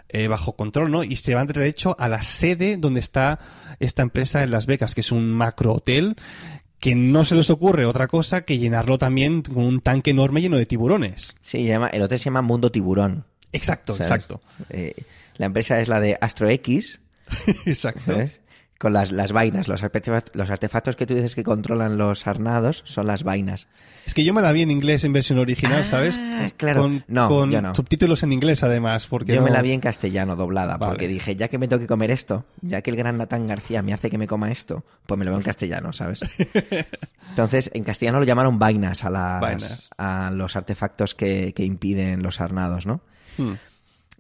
eh, 0.08 0.28
bajo 0.28 0.54
control, 0.54 0.90
¿no? 0.90 1.02
Y 1.04 1.16
se 1.16 1.34
van 1.34 1.46
derecho 1.46 1.96
a 1.99 2.08
la 2.08 2.22
sede 2.22 2.76
donde 2.76 3.00
está 3.00 3.38
esta 3.78 4.02
empresa 4.02 4.42
en 4.42 4.50
Las 4.50 4.66
Vegas, 4.66 4.94
que 4.94 5.00
es 5.00 5.12
un 5.12 5.30
macro 5.32 5.72
hotel 5.75 6.16
que 6.78 6.94
no 6.94 7.25
se 7.25 7.34
les 7.34 7.50
ocurre 7.50 7.84
otra 7.84 8.06
cosa 8.08 8.42
que 8.42 8.58
llenarlo 8.58 8.96
también 8.96 9.42
con 9.42 9.64
un 9.64 9.80
tanque 9.80 10.10
enorme 10.12 10.40
lleno 10.40 10.56
de 10.56 10.66
tiburones. 10.66 11.36
Sí, 11.43 11.64
llama- 11.66 11.88
el 11.88 12.02
hotel 12.02 12.19
se 12.19 12.26
llama 12.26 12.43
Mundo 12.43 12.71
Tiburón. 12.71 13.25
Exacto, 13.52 13.95
¿sabes? 13.95 14.10
exacto. 14.10 14.40
Eh, 14.71 14.95
la 15.36 15.47
empresa 15.47 15.80
es 15.80 15.88
la 15.88 16.00
de 16.00 16.16
Astro 16.21 16.49
X, 16.49 17.00
Exacto. 17.66 18.00
¿sabes? 18.00 18.40
Con 18.80 18.95
las, 18.95 19.12
las 19.12 19.32
vainas, 19.32 19.69
los 19.69 19.82
artefactos, 19.82 20.34
los 20.34 20.49
artefactos 20.49 20.97
que 20.97 21.04
tú 21.06 21.14
dices 21.14 21.34
que 21.34 21.45
controlan 21.45 21.99
los 21.99 22.26
arnados 22.26 22.80
son 22.86 23.06
las 23.06 23.25
vainas. 23.25 23.69
Es 24.06 24.14
que 24.14 24.25
yo 24.25 24.32
me 24.32 24.40
la 24.40 24.52
vi 24.52 24.62
en 24.62 24.71
inglés 24.71 25.04
en 25.04 25.12
versión 25.12 25.38
original, 25.38 25.82
Ah, 25.82 25.84
¿sabes? 25.84 26.19
claro. 26.56 26.80
Con, 26.84 27.04
No, 27.06 27.28
con 27.28 27.50
yo 27.50 27.60
no. 27.60 27.75
subtítulos 27.75 28.23
en 28.23 28.32
inglés, 28.32 28.62
además. 28.62 29.06
Porque 29.06 29.34
Yo 29.34 29.43
me 29.43 29.50
la 29.50 29.60
vi 29.60 29.73
en 29.73 29.80
castellano 29.80 30.34
doblada, 30.34 30.78
Vale. 30.78 30.93
porque 30.93 31.08
dije, 31.08 31.36
ya 31.36 31.49
que 31.49 31.58
me 31.58 31.69
tengo 31.69 31.78
que 31.78 31.86
comer 31.86 32.10
esto, 32.10 32.47
ya 32.62 32.80
que 32.80 32.88
el 32.88 32.97
gran 32.97 33.19
Natán 33.19 33.47
García 33.47 33.82
me 33.82 33.93
hace 33.93 34.08
que 34.08 34.16
me 34.16 34.26
coma 34.26 34.50
esto, 34.50 34.82
pues 35.06 35.19
me 35.19 35.26
lo 35.26 35.32
veo 35.32 35.38
en 35.40 35.45
castellano, 35.45 35.93
¿sabes? 35.93 36.21
Entonces, 37.28 37.71
en 37.75 37.84
castellano 37.84 38.19
lo 38.19 38.25
llamaron 38.25 38.58
vainas 38.58 39.04
a, 39.04 39.10
las, 39.10 39.40
Vainas. 39.43 39.90
a 39.99 40.30
los 40.32 40.56
artefactos 40.56 41.14
que, 41.14 41.52
que 41.54 41.64
impiden 41.64 42.23
los 42.23 42.40
arnados, 42.40 42.86
¿no? 42.86 43.02
Hmm. 43.38 43.52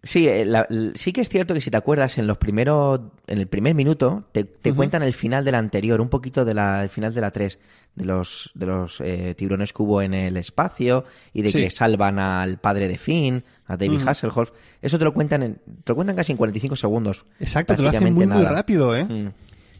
Sí, 0.02 0.26
eh, 0.28 0.44
la- 0.46 0.66
sí 0.94 1.12
que 1.12 1.20
es 1.20 1.28
cierto 1.28 1.52
que 1.52 1.60
si 1.60 1.70
te 1.70 1.76
acuerdas, 1.76 2.16
en 2.16 2.26
los 2.26 2.38
primeros, 2.38 3.00
en 3.26 3.38
el 3.38 3.46
primer 3.48 3.74
minuto, 3.74 4.24
te, 4.32 4.44
te 4.44 4.72
cuentan 4.72 5.02
el 5.02 5.12
final 5.12 5.44
de 5.44 5.52
la 5.52 5.58
anterior, 5.58 6.00
un 6.00 6.08
poquito 6.08 6.44
de 6.46 6.54
la, 6.54 6.82
el 6.82 6.88
final 6.88 7.12
de 7.12 7.20
la 7.20 7.30
3, 7.30 7.58
de 7.96 8.04
los, 8.06 8.50
de 8.54 8.64
los 8.66 9.00
eh, 9.02 9.34
tiburones 9.36 9.74
que 9.74 9.82
hubo 9.82 10.00
en 10.00 10.14
el 10.14 10.38
espacio 10.38 11.04
y 11.34 11.42
de 11.42 11.50
Sí. 11.50 11.58
que 11.60 11.70
salvan 11.70 12.18
al 12.18 12.58
padre 12.58 12.88
de 12.88 12.96
Finn, 12.96 13.44
a 13.66 13.76
David 13.76 14.00
Hasselhoff. 14.06 14.52
Eso 14.80 14.98
te 14.98 15.04
lo 15.04 15.12
cuentan 15.12 15.42
en, 15.42 15.54
te 15.56 15.90
lo 15.92 15.96
cuentan 15.96 16.16
casi 16.16 16.32
en 16.32 16.38
45 16.38 16.76
segundos. 16.76 17.26
Exacto, 17.38 17.74
te 17.76 17.82
lo 17.82 17.88
hacen 17.90 18.14
muy, 18.14 18.26
muy 18.26 18.44
rápido, 18.44 18.96
¿eh? 18.96 19.04
Mm. 19.04 19.32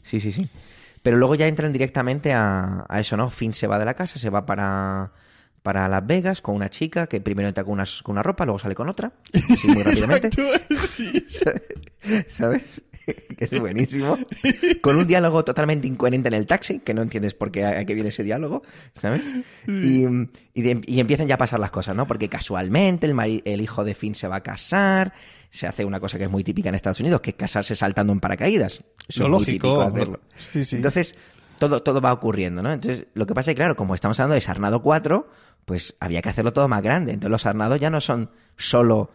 Sí, 0.02 0.20
sí, 0.20 0.32
sí. 0.32 0.48
Pero 1.02 1.16
luego 1.16 1.34
ya 1.34 1.46
entran 1.46 1.72
directamente 1.72 2.34
a, 2.34 2.84
a 2.86 3.00
eso, 3.00 3.16
¿no? 3.16 3.30
Finn 3.30 3.54
se 3.54 3.66
va 3.66 3.78
de 3.78 3.86
la 3.86 3.94
casa, 3.94 4.18
se 4.18 4.28
va 4.28 4.44
para, 4.44 5.12
para 5.62 5.88
Las 5.88 6.06
Vegas 6.06 6.40
con 6.40 6.54
una 6.54 6.70
chica 6.70 7.06
que 7.06 7.20
primero 7.20 7.48
entra 7.48 7.64
con, 7.64 7.74
unas- 7.74 8.02
con 8.02 8.12
una 8.14 8.22
ropa, 8.22 8.44
luego 8.44 8.58
sale 8.58 8.74
con 8.74 8.88
otra, 8.88 9.12
así 9.32 9.68
muy 9.68 9.82
rápidamente. 9.82 10.28
Exacto, 10.28 10.74
sí. 10.86 11.24
¿Sabes? 12.28 12.84
que 13.36 13.44
es 13.44 13.58
buenísimo. 13.58 14.18
Con 14.80 14.96
un 14.96 15.06
diálogo 15.06 15.44
totalmente 15.44 15.86
incoherente 15.88 16.28
en 16.28 16.34
el 16.34 16.46
taxi, 16.46 16.78
que 16.80 16.94
no 16.94 17.02
entiendes 17.02 17.34
por 17.34 17.50
qué 17.50 17.64
a, 17.64 17.84
qué 17.84 17.94
viene 17.94 18.10
ese 18.10 18.22
diálogo, 18.22 18.62
¿sabes? 18.94 19.22
Y, 19.66 20.04
y 20.54 20.62
de- 20.62 20.80
y 20.86 21.00
empiezan 21.00 21.26
ya 21.26 21.34
a 21.34 21.38
pasar 21.38 21.58
las 21.60 21.70
cosas, 21.70 21.96
¿no? 21.96 22.06
Porque 22.06 22.28
casualmente 22.28 23.06
el, 23.06 23.14
mari- 23.14 23.42
el 23.44 23.60
hijo 23.60 23.84
de 23.84 23.94
Finn 23.94 24.14
se 24.14 24.28
va 24.28 24.36
a 24.36 24.42
casar, 24.42 25.12
se 25.50 25.66
hace 25.66 25.84
una 25.84 25.98
cosa 25.98 26.18
que 26.18 26.24
es 26.24 26.30
muy 26.30 26.44
típica 26.44 26.68
en 26.68 26.74
Estados 26.76 27.00
Unidos, 27.00 27.20
que 27.20 27.30
es 27.30 27.36
casarse 27.36 27.74
saltando 27.74 28.12
en 28.12 28.20
paracaídas. 28.20 28.84
Eso 29.08 29.20
Lo 29.28 29.38
es 29.38 29.46
lógico, 29.46 29.80
hacerlo. 29.82 30.20
sí, 30.52 30.64
sí. 30.64 30.76
Entonces, 30.76 31.14
todo, 31.60 31.82
todo 31.84 32.00
va 32.00 32.12
ocurriendo, 32.12 32.60
¿no? 32.64 32.72
Entonces, 32.72 33.06
lo 33.14 33.24
que 33.26 33.34
pasa 33.34 33.52
es 33.52 33.54
que, 33.54 33.60
claro, 33.60 33.76
como 33.76 33.94
estamos 33.94 34.18
hablando 34.18 34.34
de 34.34 34.40
Sarnado 34.40 34.82
4, 34.82 35.28
pues 35.64 35.94
había 36.00 36.20
que 36.22 36.28
hacerlo 36.30 36.52
todo 36.52 36.66
más 36.66 36.82
grande. 36.82 37.12
Entonces, 37.12 37.30
los 37.30 37.42
Sarnados 37.42 37.78
ya 37.78 37.90
no 37.90 38.00
son 38.00 38.30
solo 38.56 39.10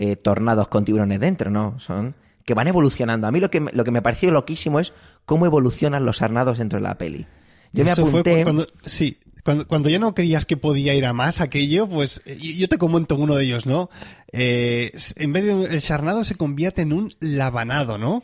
eh, 0.00 0.16
tornados 0.16 0.66
con 0.66 0.84
tiburones 0.84 1.20
dentro, 1.20 1.50
no, 1.52 1.78
son 1.78 2.16
que 2.44 2.54
van 2.54 2.66
evolucionando. 2.66 3.26
A 3.28 3.30
mí 3.30 3.38
lo 3.40 3.50
que, 3.50 3.60
me- 3.60 3.70
lo 3.72 3.84
que 3.84 3.90
me 3.92 4.02
pareció 4.02 4.30
loquísimo 4.32 4.80
es 4.80 4.92
cómo 5.24 5.46
evolucionan 5.46 6.04
los 6.04 6.16
sarnados 6.18 6.58
dentro 6.58 6.78
de 6.78 6.82
la 6.82 6.98
peli. 6.98 7.26
Yo 7.72 7.84
me 7.84 7.92
Eso 7.92 8.02
apunté... 8.06 8.38
cu- 8.38 8.42
cuando, 8.42 8.66
sí, 8.84 9.18
cuando, 9.44 9.66
cuando 9.66 9.88
ya 9.88 9.98
no 9.98 10.14
creías 10.14 10.44
que 10.44 10.56
podía 10.58 10.92
ir 10.94 11.06
a 11.06 11.12
más 11.14 11.40
aquello, 11.40 11.88
pues 11.88 12.20
eh, 12.26 12.36
yo 12.38 12.50
yo 12.52 12.68
te 12.68 12.76
comento 12.76 13.14
uno 13.16 13.34
de 13.36 13.44
ellos, 13.44 13.64
¿no? 13.66 13.88
Eh, 14.32 14.92
en 15.16 15.32
vez 15.32 15.44
de 15.44 15.54
un- 15.54 15.66
el 15.72 15.80
charnado 15.80 16.24
se 16.24 16.34
convierte 16.34 16.82
en 16.82 16.92
un 16.92 17.10
labanado, 17.20 17.96
¿no? 17.98 18.22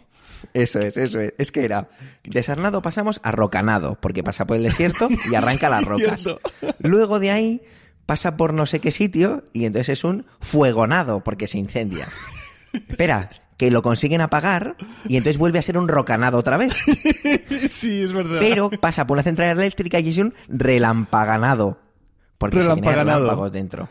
Eso 0.55 0.79
es, 0.81 0.97
eso 0.97 1.21
es. 1.21 1.35
Es 1.39 1.53
que 1.53 1.65
era, 1.65 1.89
de 2.25 2.43
sarnado 2.43 2.83
pasamos 2.83 3.21
a 3.23 3.33
rocanado, 3.33 3.97
porque 4.01 4.23
pasa 4.23 4.47
por 4.47 4.57
el 4.57 4.63
desierto 4.63 5.09
y 5.31 5.35
arranca 5.35 5.69
las 5.71 5.85
rocas. 5.85 6.25
Luego 6.79 7.21
de 7.21 7.31
ahí 7.31 7.63
pasa 8.07 8.37
por 8.37 8.55
no 8.55 8.67
sé 8.67 8.81
qué 8.81 8.91
sitio 8.91 9.45
y 9.53 9.65
entonces 9.65 9.91
es 9.99 10.05
un 10.05 10.27
fuegonado, 10.41 11.23
porque 11.23 11.47
se 11.47 11.59
incendia. 11.59 12.09
Espera, 12.73 13.29
que 13.57 13.71
lo 13.71 13.83
consiguen 13.83 14.21
apagar 14.23 14.77
y 15.07 15.17
entonces 15.17 15.37
vuelve 15.39 15.59
a 15.59 15.63
ser 15.63 15.77
un 15.77 15.87
rocanado 15.87 16.39
otra 16.39 16.57
vez. 16.57 16.73
sí, 17.69 18.03
es 18.03 18.13
verdad. 18.13 18.39
Pero 18.41 18.71
pasa 18.71 19.07
por 19.07 19.17
una 19.17 19.23
central 19.23 19.59
eléctrica 19.59 20.01
y 20.01 20.09
es 20.09 20.19
un 20.19 20.35
relampaganado. 20.49 21.79
Porque 22.39 22.57
se 22.57 22.63
Relampaganado. 22.63 23.21
relámpagos 23.21 23.53
dentro. 23.53 23.89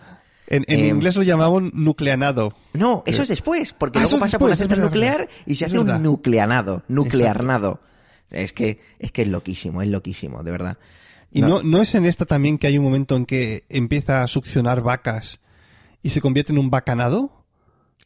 En 0.49 0.65
en 0.67 0.79
eh, 0.79 0.88
inglés 0.89 1.15
lo 1.15 1.23
llamaban 1.23 1.71
nucleanado. 1.73 2.53
No, 2.73 3.03
eso 3.05 3.21
es 3.23 3.29
después, 3.29 3.71
porque 3.73 3.99
Ah, 3.99 4.01
luego 4.01 4.19
pasa 4.19 4.38
por 4.38 4.51
es 4.51 4.57
central 4.59 4.81
nuclear 4.81 5.19
verdad. 5.19 5.33
y 5.45 5.55
se 5.55 5.65
hace 5.65 5.79
un 5.79 6.03
nucleanado, 6.03 6.83
nuclearnado. 6.89 7.79
Es 8.31 8.51
que, 8.53 8.79
es 8.99 9.12
que 9.12 9.21
es 9.23 9.27
loquísimo, 9.27 9.81
es 9.81 9.88
loquísimo, 9.88 10.43
de 10.43 10.51
verdad. 10.51 10.77
Y 11.31 11.41
no. 11.41 11.62
no 11.63 11.81
es 11.81 11.95
en 11.95 12.05
esta 12.05 12.25
también 12.25 12.57
que 12.57 12.67
hay 12.67 12.77
un 12.77 12.83
momento 12.83 13.15
en 13.15 13.25
que 13.25 13.63
empieza 13.69 14.23
a 14.23 14.27
succionar 14.27 14.81
vacas 14.81 15.39
y 16.03 16.09
se 16.09 16.21
convierte 16.21 16.51
en 16.51 16.57
un 16.59 16.69
bacanado. 16.69 17.31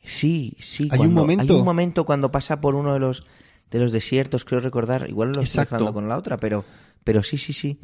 Sí, 0.03 0.55
sí. 0.59 0.89
Hay 0.91 0.99
un 0.99 1.13
momento- 1.13 1.53
Hay 1.53 1.59
un 1.59 1.65
momento 1.65 2.05
cuando 2.05 2.31
pasa 2.31 2.59
por 2.61 2.75
uno 2.75 2.93
de 2.93 2.99
los 2.99 3.23
de 3.71 3.79
los 3.79 3.91
desiertos, 3.91 4.45
creo 4.45 4.59
recordar. 4.59 5.09
Igual 5.09 5.29
lo 5.33 5.41
estoy 5.41 5.63
Exacto. 5.63 5.91
con 5.93 6.07
la 6.07 6.15
otra, 6.17 6.37
pero, 6.37 6.63
pero 7.03 7.23
sí, 7.23 7.37
sí, 7.39 7.53
sí. 7.53 7.79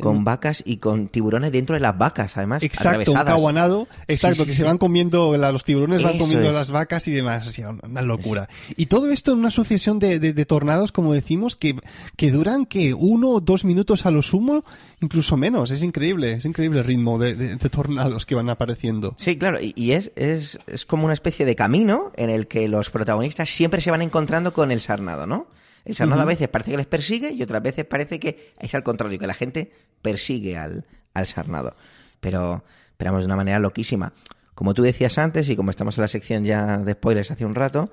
Con 0.00 0.24
vacas 0.24 0.62
y 0.66 0.78
con 0.78 1.08
tiburones 1.08 1.52
dentro 1.52 1.74
de 1.74 1.80
las 1.80 1.96
vacas, 1.96 2.36
además. 2.36 2.62
Exacto, 2.62 3.12
un 3.12 3.18
caguanado, 3.18 3.86
exacto, 4.08 4.36
Sí, 4.36 4.40
sí, 4.42 4.46
que 4.46 4.52
sí. 4.52 4.58
se 4.58 4.64
van 4.64 4.78
comiendo, 4.78 5.36
la- 5.36 5.52
los 5.52 5.64
tiburones 5.64 6.02
van 6.02 6.18
comiendo 6.18 6.48
es. 6.48 6.54
las 6.54 6.70
vacas 6.70 7.06
y 7.06 7.12
demás, 7.12 7.56
una 7.88 8.02
locura. 8.02 8.48
Y 8.76 8.86
todo 8.86 9.10
esto 9.10 9.32
en 9.32 9.38
una 9.38 9.50
sucesión 9.50 9.98
de, 9.98 10.18
de- 10.18 10.32
de 10.32 10.46
tornados, 10.46 10.90
como 10.90 11.12
decimos, 11.12 11.54
que, 11.56 11.76
que 12.16 12.30
duran 12.30 12.66
que 12.66 12.94
uno 12.94 13.30
o 13.30 13.40
dos 13.40 13.64
minutos 13.64 14.06
a 14.06 14.10
lo 14.10 14.22
sumo, 14.22 14.64
incluso 15.00 15.36
menos, 15.36 15.70
es 15.70 15.82
increíble, 15.82 16.32
es 16.32 16.44
increíble 16.44 16.80
el 16.80 16.86
ritmo 16.86 17.18
de 17.18 17.56
tornados 17.70 18.26
que 18.26 18.34
van 18.34 18.48
apareciendo. 18.50 19.14
Sí, 19.18 19.36
claro, 19.36 19.60
y, 19.60 19.72
y 19.76 19.92
es, 19.92 20.12
es, 20.16 20.58
es 20.66 20.86
como 20.86 21.04
una 21.04 21.14
especie 21.14 21.44
de 21.46 21.54
camino 21.56 22.10
en 22.16 22.30
el 22.30 22.46
que 22.48 22.68
los 22.68 22.90
protagonistas 22.90 23.50
siempre 23.50 23.80
se 23.80 23.90
van 23.90 24.02
encontrando 24.02 24.52
con 24.54 24.70
el 24.72 24.80
sarnado, 24.80 25.26
¿no? 25.26 25.46
El 25.84 25.94
sarnado 25.94 26.22
a 26.22 26.24
veces 26.24 26.48
parece 26.48 26.70
que 26.70 26.76
les 26.76 26.86
persigue 26.86 27.32
y 27.32 27.42
otras 27.42 27.62
veces 27.62 27.84
parece 27.84 28.18
que 28.18 28.52
es 28.58 28.74
al 28.74 28.82
contrario, 28.82 29.18
que 29.18 29.26
la 29.26 29.34
gente 29.34 29.70
persigue 30.02 30.56
al, 30.56 30.86
al 31.12 31.26
sarnado. 31.26 31.76
Pero, 32.20 32.64
pero 32.96 33.10
vamos, 33.10 33.22
de 33.22 33.26
una 33.26 33.36
manera 33.36 33.58
loquísima. 33.58 34.12
Como 34.54 34.72
tú 34.72 34.82
decías 34.82 35.18
antes, 35.18 35.48
y 35.48 35.56
como 35.56 35.70
estamos 35.70 35.98
en 35.98 36.02
la 36.02 36.08
sección 36.08 36.44
ya 36.44 36.78
de 36.78 36.92
spoilers 36.92 37.30
hace 37.30 37.44
un 37.44 37.54
rato, 37.54 37.90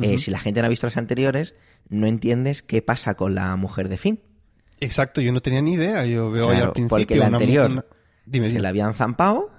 eh, 0.00 0.18
si 0.18 0.30
la 0.30 0.38
gente 0.38 0.60
no 0.60 0.66
ha 0.66 0.70
visto 0.70 0.86
las 0.86 0.96
anteriores, 0.96 1.54
no 1.88 2.06
entiendes 2.06 2.62
qué 2.62 2.82
pasa 2.82 3.14
con 3.14 3.34
la 3.34 3.54
mujer 3.56 3.88
de 3.88 3.98
Finn. 3.98 4.20
Exacto, 4.80 5.20
yo 5.20 5.32
no 5.32 5.40
tenía 5.42 5.60
ni 5.60 5.74
idea, 5.74 6.06
yo 6.06 6.30
veo 6.30 6.48
Claro, 6.48 6.66
al 6.66 6.72
principio 6.72 6.98
porque 6.98 7.16
la 7.16 7.26
anterior 7.26 7.70
una- 7.70 7.84
Dime, 8.26 8.46
se 8.46 8.50
dime. 8.52 8.62
la 8.62 8.68
habían 8.70 8.94
zampado, 8.94 9.50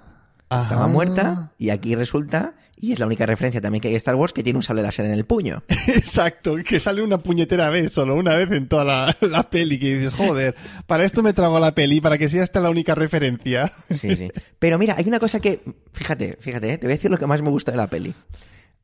estaba 0.44 0.82
Ajá. 0.84 0.86
muerta, 0.86 1.52
y 1.58 1.70
aquí 1.70 1.94
resulta, 1.94 2.54
y 2.82 2.92
es 2.92 2.98
la 2.98 3.06
única 3.06 3.26
referencia 3.26 3.60
también 3.60 3.82
que 3.82 3.88
hay 3.88 3.94
en 3.94 3.98
Star 3.98 4.14
Wars, 4.14 4.32
que 4.32 4.42
tiene 4.42 4.56
un 4.56 4.62
sable 4.62 4.80
láser 4.80 5.04
en 5.04 5.12
el 5.12 5.26
puño. 5.26 5.62
Exacto, 5.86 6.56
que 6.64 6.80
sale 6.80 7.02
una 7.02 7.22
puñetera 7.22 7.68
vez, 7.68 7.92
solo 7.92 8.14
una 8.16 8.34
vez 8.34 8.50
en 8.52 8.68
toda 8.68 8.84
la, 8.84 9.16
la 9.20 9.50
peli, 9.50 9.78
que 9.78 9.98
dices, 9.98 10.14
joder, 10.14 10.54
para 10.86 11.04
esto 11.04 11.22
me 11.22 11.34
trago 11.34 11.60
la 11.60 11.74
peli, 11.74 12.00
para 12.00 12.16
que 12.16 12.30
sea 12.30 12.42
esta 12.42 12.60
la 12.60 12.70
única 12.70 12.94
referencia. 12.94 13.70
Sí, 13.90 14.16
sí. 14.16 14.30
Pero 14.58 14.78
mira, 14.78 14.94
hay 14.96 15.06
una 15.06 15.18
cosa 15.18 15.40
que, 15.40 15.60
fíjate, 15.92 16.38
fíjate, 16.40 16.72
¿eh? 16.72 16.78
te 16.78 16.86
voy 16.86 16.92
a 16.92 16.96
decir 16.96 17.10
lo 17.10 17.18
que 17.18 17.26
más 17.26 17.42
me 17.42 17.50
gusta 17.50 17.70
de 17.70 17.76
la 17.76 17.90
peli. 17.90 18.14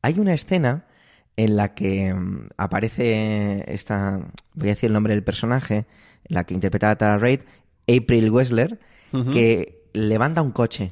Hay 0.03 0.19
una 0.19 0.33
escena 0.33 0.85
en 1.37 1.55
la 1.55 1.73
que 1.73 2.13
mm, 2.13 2.49
aparece 2.57 3.63
esta, 3.73 4.19
voy 4.53 4.67
a 4.67 4.73
decir 4.73 4.87
el 4.87 4.93
nombre 4.93 5.15
del 5.15 5.23
personaje, 5.23 5.87
la 6.27 6.43
que 6.43 6.53
interpretaba 6.53 6.91
a 6.91 6.97
Tara 6.97 7.17
Reid, 7.17 7.39
April 7.87 8.29
Wessler, 8.29 8.79
que 9.31 9.81
levanta 9.93 10.43
un 10.43 10.51
coche. 10.51 10.91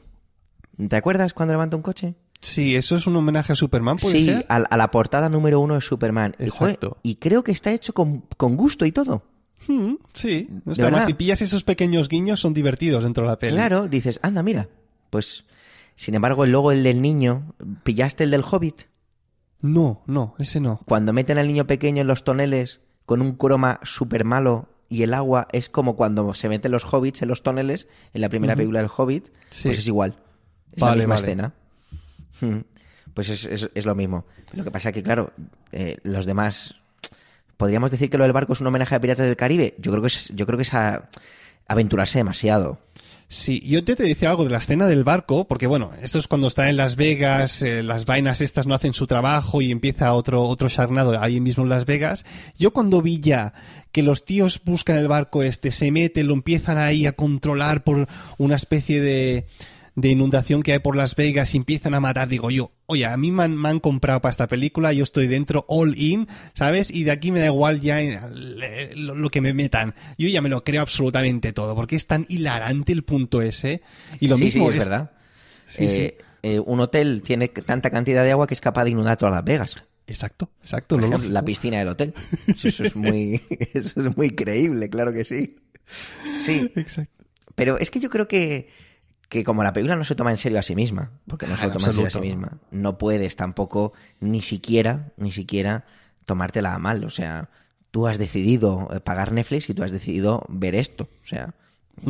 ¿Te 0.89 0.95
acuerdas 0.95 1.33
cuando 1.33 1.53
levanta 1.53 1.75
un 1.75 1.83
coche? 1.83 2.15
Sí, 2.41 2.75
eso 2.75 2.95
es 2.95 3.07
un 3.07 3.15
homenaje 3.15 3.53
a 3.53 3.55
Superman, 3.55 3.97
¿puede 3.97 4.19
sí, 4.19 4.25
ser? 4.25 4.45
A, 4.49 4.57
a 4.57 4.77
la 4.77 4.91
portada 4.91 5.29
número 5.29 5.59
uno 5.59 5.73
de 5.75 5.81
Superman. 5.81 6.35
Exacto. 6.39 6.97
y 7.03 7.15
creo 7.15 7.43
que 7.43 7.51
está 7.51 7.71
hecho 7.71 7.93
con, 7.93 8.23
con 8.37 8.55
gusto 8.55 8.85
y 8.85 8.91
todo. 8.91 9.23
Mm, 9.67 9.95
sí, 10.13 10.47
no. 10.65 11.05
Si 11.05 11.13
pillas 11.15 11.41
esos 11.41 11.63
pequeños 11.63 12.07
guiños, 12.07 12.39
son 12.39 12.53
divertidos 12.53 13.03
dentro 13.03 13.23
de 13.23 13.29
la 13.31 13.39
peli. 13.39 13.53
Claro, 13.55 13.87
dices, 13.87 14.19
anda, 14.21 14.43
mira. 14.43 14.69
Pues, 15.09 15.45
sin 15.95 16.13
embargo, 16.13 16.45
luego 16.45 16.71
el 16.71 16.83
del 16.83 17.01
niño, 17.01 17.55
¿pillaste 17.83 18.25
el 18.25 18.31
del 18.31 18.43
Hobbit? 18.43 18.83
No, 19.61 20.03
no, 20.05 20.35
ese 20.37 20.59
no. 20.59 20.81
Cuando 20.85 21.13
meten 21.13 21.39
al 21.39 21.47
niño 21.47 21.65
pequeño 21.65 22.01
en 22.01 22.07
los 22.07 22.23
toneles 22.23 22.81
con 23.07 23.21
un 23.21 23.33
croma 23.35 23.79
súper 23.83 24.23
malo 24.25 24.69
y 24.89 25.01
el 25.01 25.13
agua 25.15 25.47
es 25.51 25.69
como 25.69 25.95
cuando 25.95 26.31
se 26.35 26.47
meten 26.49 26.71
los 26.71 26.85
hobbits 26.93 27.23
en 27.23 27.29
los 27.29 27.41
toneles 27.41 27.87
en 28.13 28.21
la 28.21 28.29
primera 28.29 28.55
película 28.55 28.81
del 28.81 28.91
Hobbit, 28.95 29.29
Sí. 29.49 29.63
pues 29.69 29.79
es 29.79 29.87
igual. 29.87 30.17
Es 30.73 30.81
Vale, 30.81 30.91
la 30.91 30.95
misma 30.97 31.15
vale. 31.15 31.25
escena. 31.27 31.53
Hmm. 32.41 32.59
Pues 33.13 33.29
es, 33.29 33.45
es- 33.73 33.85
lo 33.85 33.95
mismo. 33.95 34.25
Lo 34.53 34.63
que 34.63 34.71
pasa 34.71 34.89
es 34.89 34.93
que, 34.95 35.03
claro, 35.03 35.31
eh, 35.71 35.97
los 36.03 36.25
demás... 36.25 36.75
¿Podríamos 37.57 37.89
decir 37.89 38.09
que 38.09 38.17
lo 38.17 38.23
del 38.25 38.33
barco 38.33 38.51
es 38.51 38.59
un 38.59 38.67
homenaje 38.67 38.95
a 38.95 38.99
Piratas 38.99 39.25
del 39.25 39.37
Caribe? 39.37 39.75
Yo 39.77 39.91
creo 39.91 40.01
que 40.01 40.07
es, 40.07 40.29
yo 40.35 40.45
creo 40.45 40.57
que 40.57 40.63
es 40.63 40.73
a- 40.73 41.09
aventurarse 41.67 42.17
demasiado. 42.17 42.79
Sí, 43.27 43.59
yo 43.61 43.83
te, 43.83 43.95
te 43.95 44.03
decía 44.03 44.29
algo 44.29 44.43
de 44.43 44.51
la 44.51 44.57
escena 44.59 44.85
del 44.87 45.03
barco, 45.03 45.47
porque 45.47 45.65
bueno, 45.65 45.91
esto 46.01 46.19
es 46.19 46.27
cuando 46.27 46.47
está 46.47 46.69
en 46.69 46.77
Las 46.77 46.95
Vegas, 46.95 47.61
eh, 47.63 47.81
las 47.81 48.05
vainas 48.05 48.41
estas 48.41 48.67
no 48.67 48.75
hacen 48.75 48.93
su 48.93 49.07
trabajo 49.07 49.61
y 49.61 49.71
empieza 49.71 50.13
otro, 50.13 50.43
otro 50.43 50.69
charnado 50.69 51.19
ahí 51.19 51.39
mismo 51.39 51.63
en 51.63 51.69
Las 51.69 51.85
Vegas. 51.85 52.25
Yo 52.59 52.71
cuando 52.71 53.01
vi 53.01 53.19
ya 53.21 53.53
que 53.91 54.03
los 54.03 54.25
tíos 54.25 54.61
buscan 54.63 54.97
el 54.97 55.07
barco 55.07 55.41
este, 55.41 55.71
se 55.71 55.89
meten, 55.91 56.27
lo 56.27 56.33
empiezan 56.33 56.77
ahí 56.77 57.07
a 57.07 57.13
controlar 57.13 57.83
por 57.83 58.07
una 58.37 58.57
especie 58.57 59.01
de, 59.01 59.47
de 59.95 60.09
inundación 60.09 60.61
que 60.61 60.73
hay 60.73 60.79
por 60.79 60.95
Las 60.95 61.15
Vegas 61.15 61.53
y 61.53 61.57
empiezan 61.57 61.93
a 61.93 61.99
matar, 61.99 62.27
digo 62.27 62.51
yo, 62.51 62.71
oye, 62.85 63.05
a 63.05 63.15
mí 63.15 63.31
me 63.31 63.43
han, 63.43 63.57
me 63.57 63.69
han 63.69 63.79
comprado 63.79 64.21
para 64.21 64.31
esta 64.31 64.47
película, 64.47 64.91
yo 64.93 65.03
estoy 65.03 65.27
dentro, 65.27 65.65
all 65.69 65.97
in, 65.97 66.27
¿sabes? 66.53 66.91
Y 66.91 67.05
de 67.05 67.11
aquí 67.11 67.31
me 67.31 67.39
da 67.39 67.47
igual 67.47 67.79
ya 67.79 68.01
eh, 68.01 68.91
lo, 68.95 69.15
lo 69.15 69.29
que 69.29 69.41
me 69.41 69.53
metan. 69.53 69.95
Yo 70.17 70.27
ya 70.27 70.41
me 70.41 70.49
lo 70.49 70.63
creo 70.63 70.81
absolutamente 70.81 71.53
todo, 71.53 71.75
porque 71.75 71.95
es 71.95 72.07
tan 72.07 72.25
hilarante 72.27 72.91
el 72.91 73.03
punto 73.03 73.41
ese. 73.41 73.81
Y 74.19 74.27
lo 74.27 74.37
sí, 74.37 74.43
mismo 74.45 74.69
sí, 74.69 74.77
es, 74.77 74.85
verdad. 74.85 75.11
Sí. 75.67 75.85
Eh, 75.85 76.17
eh, 76.43 76.59
un 76.59 76.79
hotel 76.79 77.23
tiene 77.23 77.47
tanta 77.47 77.89
cantidad 77.89 78.23
de 78.23 78.31
agua 78.31 78.45
que 78.45 78.53
es 78.53 78.61
capaz 78.61 78.83
de 78.83 78.91
inundar 78.91 79.17
todas 79.17 79.33
Las 79.33 79.43
Vegas. 79.45 79.83
Exacto, 80.07 80.51
exacto. 80.61 80.95
Por 80.95 81.05
ejemplo, 81.05 81.29
la 81.29 81.43
piscina 81.43 81.79
del 81.79 81.87
hotel. 81.87 82.13
Eso 82.63 82.83
es 82.83 82.95
muy, 82.95 83.41
eso 83.73 83.99
es 83.99 84.15
muy 84.15 84.29
creíble, 84.31 84.89
claro 84.89 85.11
que 85.11 85.23
sí. 85.23 85.55
Sí, 86.39 86.71
Exacto. 86.75 87.25
pero 87.55 87.77
es 87.77 87.89
que 87.91 87.99
yo 87.99 88.09
creo 88.09 88.27
que, 88.27 88.69
que 89.35 89.43
como 89.43 89.63
la 89.63 89.73
película 89.73 89.95
no 89.95 90.03
se 90.03 90.15
toma 90.15 90.31
en 90.31 90.37
serio 90.37 90.57
a 90.59 90.63
sí 90.63 90.75
misma, 90.75 91.11
porque 91.27 91.45
no 91.47 91.55
se 91.57 91.63
Ah, 91.63 91.67
lo 91.67 91.73
toma 91.73 91.87
en 91.87 91.93
serio 91.93 92.07
a 92.07 92.09
sí 92.09 92.19
misma, 92.19 92.57
no 92.71 92.97
puedes 92.97 93.35
tampoco 93.35 93.93
ni 94.19 94.41
siquiera, 94.41 95.11
ni 95.17 95.31
siquiera 95.31 95.85
tomártela 96.25 96.73
a 96.73 96.79
mal. 96.79 97.03
O 97.03 97.09
sea, 97.09 97.49
tú 97.91 98.07
has 98.07 98.17
decidido 98.17 98.89
eh, 98.93 98.99
pagar 98.99 99.31
Netflix 99.31 99.69
y 99.69 99.73
tú 99.73 99.83
has 99.83 99.91
decidido 99.91 100.43
ver 100.49 100.73
esto. 100.75 101.07
O 101.23 101.27
sea, 101.27 101.53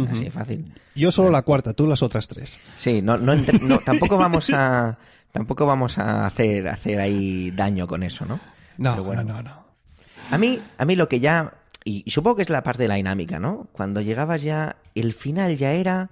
así 0.09 0.23
de 0.25 0.31
fácil. 0.31 0.73
Yo 0.95 1.11
solo 1.11 1.29
la 1.29 1.41
cuarta, 1.41 1.73
tú 1.73 1.85
las 1.88 2.01
otras 2.01 2.27
tres. 2.27 2.59
Sí, 2.77 3.01
no, 3.01 3.17
no, 3.17 3.33
entre- 3.33 3.59
no, 3.59 3.79
tampoco 3.79 4.17
vamos 4.17 4.49
a 4.53 4.97
tampoco 5.31 5.65
vamos 5.65 5.97
a 5.97 6.25
hacer 6.25 6.67
hacer 6.69 6.99
ahí 6.99 7.51
daño 7.51 7.88
con 7.88 8.03
eso, 8.03 8.25
¿no? 8.25 8.39
No, 8.77 8.91
Pero 8.91 9.03
bueno. 9.03 9.23
no, 9.23 9.33
no, 9.35 9.43
no. 9.43 9.65
A 10.31 10.38
mí, 10.38 10.59
a 10.77 10.85
mí 10.85 10.95
lo 10.95 11.07
que 11.09 11.19
ya 11.19 11.53
y, 11.83 12.01
y 12.05 12.11
supongo 12.11 12.38
que 12.38 12.41
es 12.41 12.49
la 12.49 12.63
parte 12.63 12.83
de 12.83 12.89
la 12.89 12.95
dinámica, 12.95 13.38
¿no? 13.39 13.67
Cuando 13.73 14.01
llegabas 14.01 14.41
ya 14.41 14.77
el 14.95 15.13
final 15.13 15.55
ya 15.57 15.73
era 15.73 16.09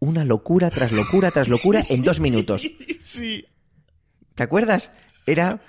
una 0.00 0.24
locura 0.24 0.70
tras 0.70 0.90
locura 0.92 1.30
tras 1.30 1.46
locura 1.48 1.84
en 1.88 2.02
dos 2.02 2.20
minutos. 2.20 2.68
Sí. 3.00 3.44
¿Te 4.34 4.42
acuerdas? 4.42 4.90
Era 5.26 5.60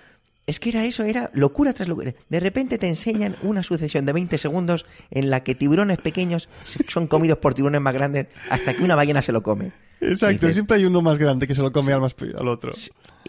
es 0.48 0.60
que 0.60 0.70
era 0.70 0.84
eso, 0.86 1.04
era 1.04 1.30
locura 1.34 1.72
tras 1.74 1.88
locura. 1.88 2.14
De 2.30 2.40
repente 2.40 2.78
te 2.78 2.88
enseñan 2.88 3.36
una 3.42 3.64
sucesión 3.64 4.06
de 4.06 4.14
20 4.14 4.38
segundos 4.38 4.86
en 5.12 5.30
la 5.30 5.44
que 5.44 5.56
tiburones 5.56 5.98
pequeños 6.00 6.50
son 6.88 7.08
comidos 7.08 7.38
por 7.38 7.54
tiburones 7.54 7.82
más 7.82 7.94
grandes 7.94 8.28
hasta 8.50 8.74
que 8.74 8.84
una 8.84 8.96
ballena 8.96 9.22
se 9.22 9.32
lo 9.32 9.44
come. 9.44 9.72
Exacto, 10.02 10.34
Dices, 10.34 10.56
siempre 10.56 10.78
hay 10.78 10.86
uno 10.86 11.02
más 11.02 11.18
grande 11.20 11.48
que 11.48 11.56
se 11.56 11.62
lo 11.62 11.72
come 11.72 11.94
al 11.94 12.02
más 12.02 12.16
al 12.38 12.48
otro. 12.48 12.72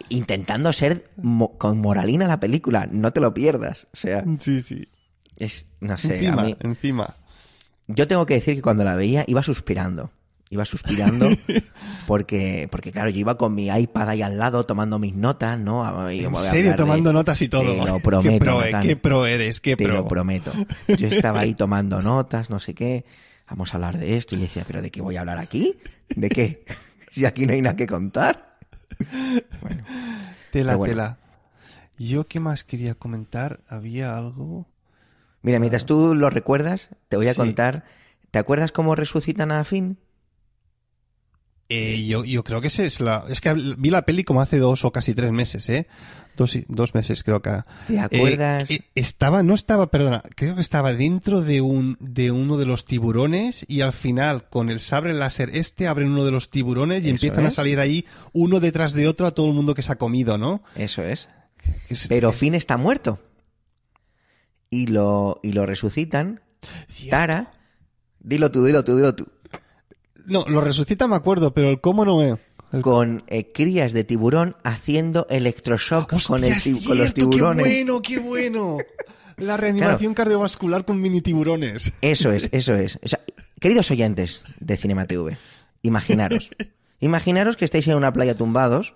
intentando 0.09 0.73
ser 0.73 1.09
mo- 1.17 1.57
con 1.57 1.77
moralina 1.79 2.27
la 2.27 2.39
película, 2.39 2.87
no 2.91 3.13
te 3.13 3.21
lo 3.21 3.33
pierdas. 3.33 3.87
O 3.93 3.97
sea, 3.97 4.25
Sí, 4.39 4.61
sí. 4.61 4.87
es, 5.37 5.67
no 5.79 5.97
sé, 5.97 6.15
encima, 6.15 6.41
a 6.41 6.45
mí, 6.45 6.57
encima. 6.61 7.15
yo 7.87 8.07
tengo 8.07 8.25
que 8.25 8.33
decir 8.35 8.55
que 8.55 8.61
cuando 8.61 8.83
la 8.83 8.95
veía 8.95 9.23
iba 9.27 9.43
suspirando. 9.43 10.11
Iba 10.53 10.65
suspirando 10.65 11.29
porque, 12.07 12.67
porque 12.69 12.91
claro, 12.91 13.09
yo 13.09 13.19
iba 13.19 13.37
con 13.37 13.55
mi 13.55 13.69
iPad 13.69 14.09
ahí 14.09 14.21
al 14.21 14.37
lado 14.37 14.65
tomando 14.65 14.99
mis 14.99 15.15
notas, 15.15 15.59
¿no? 15.59 16.11
Y 16.11 16.23
En 16.25 16.35
serio, 16.35 16.71
de- 16.71 16.77
tomando 16.77 17.11
notas 17.11 17.41
y 17.41 17.49
todo. 17.49 17.63
Te 17.63 17.85
lo 17.85 17.99
prometo, 18.03 18.29
Qué 18.33 18.39
pro, 18.39 18.61
Natán. 18.61 18.81
qué 18.83 18.95
pro 18.95 19.25
eres, 19.25 19.59
qué 19.61 19.75
Te 19.75 19.85
pro. 19.85 19.93
lo 19.95 20.07
prometo. 20.07 20.51
Yo 20.87 21.07
estaba 21.07 21.39
ahí 21.39 21.53
tomando 21.55 22.01
notas, 22.03 22.49
no 22.51 22.59
sé 22.59 22.75
qué. 22.75 23.03
Vamos 23.49 23.73
a 23.73 23.77
hablar 23.77 23.97
de 23.97 24.15
esto. 24.15 24.35
Y 24.35 24.39
yo 24.39 24.43
decía, 24.45 24.63
¿pero 24.67 24.81
de 24.83 24.91
qué 24.91 25.01
voy 25.01 25.17
a 25.17 25.21
hablar 25.21 25.39
aquí? 25.39 25.75
¿De 26.15 26.29
qué? 26.29 26.63
Si 27.11 27.25
aquí 27.25 27.45
no 27.47 27.53
hay 27.53 27.61
nada 27.61 27.75
que 27.75 27.87
contar. 27.87 28.57
Bueno, 29.61 29.83
Tela, 30.51 30.75
bueno. 30.75 30.91
tela. 30.93 31.17
Yo 31.97 32.27
qué 32.27 32.39
más 32.39 32.63
quería 32.63 32.95
comentar, 32.95 33.59
había 33.67 34.15
algo. 34.17 34.67
mira, 35.41 35.59
mientras 35.59 35.85
tú 35.85 36.15
lo 36.15 36.29
recuerdas, 36.29 36.89
te 37.09 37.17
voy 37.17 37.27
a 37.27 37.33
Sí. 37.33 37.37
contar. 37.37 37.85
¿Te 38.31 38.39
acuerdas 38.39 38.71
cómo 38.71 38.95
resucitan 38.95 39.51
a 39.51 39.63
Finn? 39.63 39.97
Eh, 41.75 42.05
yo, 42.05 42.23
yo 42.25 42.43
creo 42.43 42.61
que 42.61 42.67
ese 42.67 42.85
es 42.85 42.99
la. 42.99 43.25
Es 43.29 43.41
que 43.41 43.53
vi 43.53 43.89
la 43.89 44.03
peli 44.03 44.23
como 44.23 44.41
hace 44.41 44.57
dos 44.57 44.85
o 44.85 44.91
casi 44.91 45.13
tres 45.13 45.31
meses, 45.31 45.67
¿eh? 45.69 45.87
Dos, 46.35 46.57
dos 46.67 46.95
meses 46.95 47.23
creo 47.23 47.41
que. 47.41 47.51
¿Te 47.87 47.99
acuerdas? 47.99 48.69
Eh, 48.71 48.75
eh, 48.75 48.81
estaba, 48.95 49.43
no 49.43 49.53
estaba, 49.53 49.91
perdona, 49.91 50.23
creo 50.35 50.55
que 50.55 50.61
estaba 50.61 50.93
dentro 50.93 51.41
de 51.41 51.61
un 51.61 51.95
de 51.99 52.31
uno 52.31 52.57
de 52.57 52.65
los 52.65 52.85
tiburones 52.85 53.65
y 53.67 53.81
al 53.81 53.93
final 53.93 54.49
con 54.49 54.69
el 54.69 54.79
sable 54.79 55.13
láser 55.13 55.51
este 55.55 55.87
abren 55.87 56.09
uno 56.09 56.25
de 56.25 56.31
los 56.31 56.49
tiburones 56.49 57.03
y 57.05 57.07
Eso 57.09 57.15
empiezan 57.15 57.45
a 57.45 57.51
salir 57.51 57.79
ahí 57.79 58.05
uno 58.33 58.59
detrás 58.59 58.93
de 58.93 59.07
otro 59.07 59.27
a 59.27 59.31
todo 59.31 59.47
el 59.47 59.53
mundo 59.53 59.75
que 59.75 59.83
se 59.83 59.91
ha 59.91 59.95
comido, 59.97 60.37
¿no? 60.37 60.63
Eso 60.75 61.03
es. 61.03 61.29
Es- 61.87 62.07
Pero 62.07 62.29
es- 62.29 62.35
Finn 62.35 62.55
está 62.55 62.77
muerto. 62.77 63.19
Y 64.69 64.87
lo, 64.87 65.39
y 65.43 65.51
lo 65.51 65.65
resucitan. 65.65 66.41
Tara. 67.09 67.51
Dilo 68.19 68.49
tú, 68.51 68.63
dilo 68.65 68.83
tú, 68.83 68.95
dilo 68.95 69.13
tú. 69.15 69.27
No, 70.25 70.45
lo 70.47 70.61
resucita 70.61 71.07
me 71.07 71.15
acuerdo, 71.15 71.53
pero 71.53 71.69
el 71.69 71.81
cómo 71.81 72.05
no 72.05 72.17
me. 72.17 72.81
con 72.81 73.23
eh, 73.27 73.51
crías 73.51 73.93
de 73.93 74.03
tiburón 74.03 74.55
haciendo 74.63 75.27
electroshock 75.29 76.09
con, 76.27 76.43
el 76.43 76.55
con 76.85 76.97
los 76.97 77.13
tiburones. 77.13 77.65
¡Qué 77.65 77.71
bueno, 77.83 78.01
qué 78.01 78.19
bueno! 78.19 78.77
La 79.37 79.57
reanimación 79.57 80.13
cardiovascular 80.13 80.85
con 80.85 81.01
mini 81.01 81.21
tiburones. 81.21 81.91
Eso 82.01 82.31
es, 82.31 82.49
eso 82.51 82.75
es. 82.75 82.99
O 83.03 83.07
sea, 83.07 83.19
queridos 83.59 83.89
oyentes 83.89 84.43
de 84.59 84.77
Cinema 84.77 85.05
TV, 85.05 85.37
imaginaros. 85.81 86.51
Imaginaros 86.99 87.57
que 87.57 87.65
estáis 87.65 87.87
en 87.89 87.95
una 87.95 88.13
playa 88.13 88.37
tumbados 88.37 88.93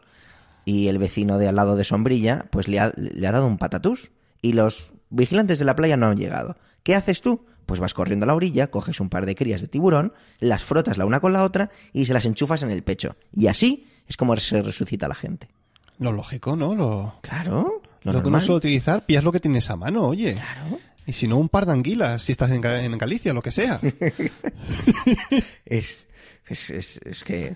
y 0.63 0.87
el 0.87 0.97
vecino 0.97 1.37
de 1.37 1.49
al 1.49 1.55
lado 1.55 1.75
de 1.75 1.83
sombrilla 1.83 2.45
pues 2.51 2.69
le 2.69 2.79
ha, 2.79 2.93
le 2.95 3.27
ha 3.27 3.31
dado 3.33 3.47
un 3.47 3.57
patatús 3.57 4.11
y 4.41 4.53
los 4.53 4.93
vigilantes 5.09 5.59
de 5.59 5.65
la 5.65 5.75
playa 5.75 5.97
no 5.97 6.07
han 6.07 6.17
llegado. 6.17 6.57
¿Qué 6.83 6.95
haces 6.95 7.21
tú? 7.21 7.45
Pues 7.65 7.79
vas 7.79 7.93
corriendo 7.93 8.23
a 8.23 8.27
la 8.27 8.35
orilla, 8.35 8.67
coges 8.67 8.99
un 9.01 9.09
par 9.09 9.25
de 9.25 9.35
crías 9.35 9.59
de 9.61 9.67
tiburón, 9.67 10.13
las 10.39 10.63
frotas 10.63 10.97
la 10.97 11.05
una 11.05 11.19
con 11.19 11.33
la 11.33 11.43
otra 11.43 11.69
y 11.91 12.05
se 12.05 12.13
las 12.13 12.25
enchufas 12.25 12.63
en 12.63 12.71
el 12.71 12.83
pecho. 12.83 13.15
Y 13.33 13.47
así 13.47 13.87
es 14.07 14.15
como 14.15 14.35
se 14.37 14.61
resucita 14.61 15.07
la 15.07 15.15
gente. 15.15 15.49
Lo 15.99 16.11
lógico, 16.13 16.55
¿no? 16.55 16.75
Lo, 16.75 17.15
Claro, 17.21 17.81
lo, 18.03 18.13
lo 18.13 18.19
que 18.21 18.27
uno 18.27 18.37
normal. 18.37 18.41
suele 18.43 18.57
utilizar, 18.57 19.05
pillas 19.05 19.23
lo 19.23 19.31
que 19.33 19.39
tienes 19.41 19.69
a 19.69 19.75
mano, 19.75 20.05
oye. 20.05 20.33
Claro. 20.35 20.79
Y 21.05 21.13
si 21.13 21.27
no, 21.27 21.37
un 21.37 21.49
par 21.49 21.65
de 21.65 21.71
anguilas, 21.73 22.21
si 22.21 22.31
estás 22.33 22.51
en, 22.51 22.63
en 22.65 22.97
Galicia, 22.97 23.33
lo 23.33 23.41
que 23.41 23.51
sea. 23.51 23.79
Es, 25.65 26.07
es, 26.47 26.69
es, 26.69 26.99
es 27.03 27.23
que... 27.23 27.55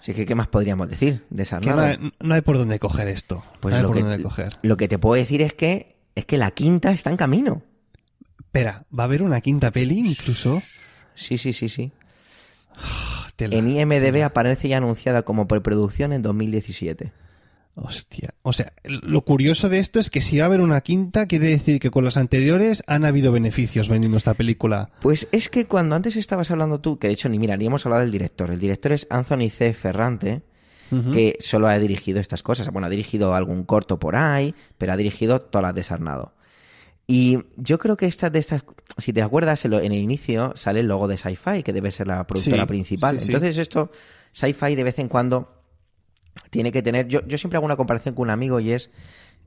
Sí, 0.00 0.14
que, 0.14 0.24
¿Qué 0.24 0.34
más 0.36 0.46
podríamos 0.48 0.88
decir? 0.88 1.20
Que 1.28 1.34
Desarmado. 1.36 1.76
no, 1.78 1.82
hay, 1.82 2.12
no 2.20 2.34
hay 2.34 2.40
por 2.40 2.58
dónde 2.58 2.78
coger 2.78 3.08
esto. 3.08 3.42
Pues 3.60 3.72
no 3.72 3.76
hay 3.76 3.82
lo 3.82 3.88
por 3.88 3.96
que, 3.96 4.02
dónde 4.04 4.22
coger. 4.22 4.56
lo 4.62 4.76
que 4.76 4.86
te 4.88 4.98
puedo 4.98 5.14
decir 5.20 5.42
es 5.42 5.52
que 5.54 5.95
es 6.16 6.24
que 6.24 6.38
la 6.38 6.50
quinta 6.50 6.90
está 6.90 7.10
en 7.10 7.16
camino. 7.16 7.62
Espera, 8.40 8.86
¿va 8.90 9.04
a 9.04 9.06
haber 9.06 9.22
una 9.22 9.40
quinta 9.40 9.70
peli 9.70 9.98
incluso? 9.98 10.62
Sí, 11.14 11.38
sí, 11.38 11.52
sí, 11.52 11.68
sí. 11.68 11.92
Tela. 13.36 13.56
En 13.56 13.68
IMDB 13.68 14.22
aparece 14.24 14.68
ya 14.68 14.78
anunciada 14.78 15.22
como 15.22 15.46
preproducción 15.46 16.12
en 16.12 16.22
2017. 16.22 17.12
Hostia. 17.74 18.34
O 18.40 18.54
sea, 18.54 18.72
lo 18.84 19.20
curioso 19.20 19.68
de 19.68 19.78
esto 19.78 20.00
es 20.00 20.08
que 20.08 20.22
si 20.22 20.38
va 20.38 20.44
a 20.44 20.46
haber 20.46 20.62
una 20.62 20.80
quinta, 20.80 21.26
quiere 21.26 21.48
decir 21.48 21.78
que 21.78 21.90
con 21.90 22.04
las 22.04 22.16
anteriores 22.16 22.82
han 22.86 23.04
habido 23.04 23.32
beneficios 23.32 23.90
vendiendo 23.90 24.16
esta 24.16 24.32
película. 24.32 24.88
Pues 25.02 25.28
es 25.30 25.50
que 25.50 25.66
cuando 25.66 25.94
antes 25.94 26.16
estabas 26.16 26.50
hablando 26.50 26.80
tú, 26.80 26.98
que 26.98 27.08
de 27.08 27.12
hecho 27.12 27.28
ni 27.28 27.38
mira, 27.38 27.58
ni 27.58 27.66
hemos 27.66 27.84
hablado 27.84 28.00
del 28.00 28.12
director. 28.12 28.50
El 28.50 28.60
director 28.60 28.92
es 28.92 29.06
Anthony 29.10 29.50
C. 29.50 29.74
Ferrante, 29.74 30.40
Que 30.90 31.36
solo 31.40 31.68
ha 31.68 31.78
dirigido 31.78 32.20
estas 32.20 32.42
cosas. 32.42 32.70
Bueno, 32.70 32.86
ha 32.86 32.90
dirigido 32.90 33.34
algún 33.34 33.64
corto 33.64 33.98
por 33.98 34.14
ahí, 34.16 34.54
pero 34.78 34.92
ha 34.92 34.96
dirigido 34.96 35.40
todas 35.40 35.62
las 35.64 35.74
de 35.74 35.82
Sarnado. 35.82 36.32
Y 37.08 37.38
yo 37.56 37.78
creo 37.78 37.96
que 37.96 38.06
estas 38.06 38.32
de 38.32 38.38
estas, 38.40 38.64
si 38.98 39.12
te 39.12 39.22
acuerdas, 39.22 39.64
en, 39.64 39.72
el 39.74 39.92
inicio 39.92 40.52
sale 40.56 40.80
el 40.80 40.86
logo 40.86 41.06
de 41.08 41.16
Sci-Fi, 41.16 41.62
que 41.62 41.72
debe 41.72 41.90
ser 41.92 42.08
la 42.08 42.26
productora 42.26 42.62
Sí, 42.62 42.66
principal. 42.68 43.18
sí, 43.18 43.26
sí. 43.26 43.32
Entonces 43.32 43.56
esto, 43.58 43.90
Sci-Fi 44.32 44.74
de 44.74 44.84
vez 44.84 44.98
en 44.98 45.08
cuando 45.08 45.62
tiene 46.50 46.72
que 46.72 46.82
tener... 46.82 47.06
Yo, 47.08 47.26
yo 47.26 47.38
siempre 47.38 47.56
hago 47.58 47.66
una 47.66 47.76
comparación 47.76 48.14
con 48.14 48.24
un 48.24 48.30
amigo 48.30 48.58
y 48.60 48.72
es... 48.72 48.90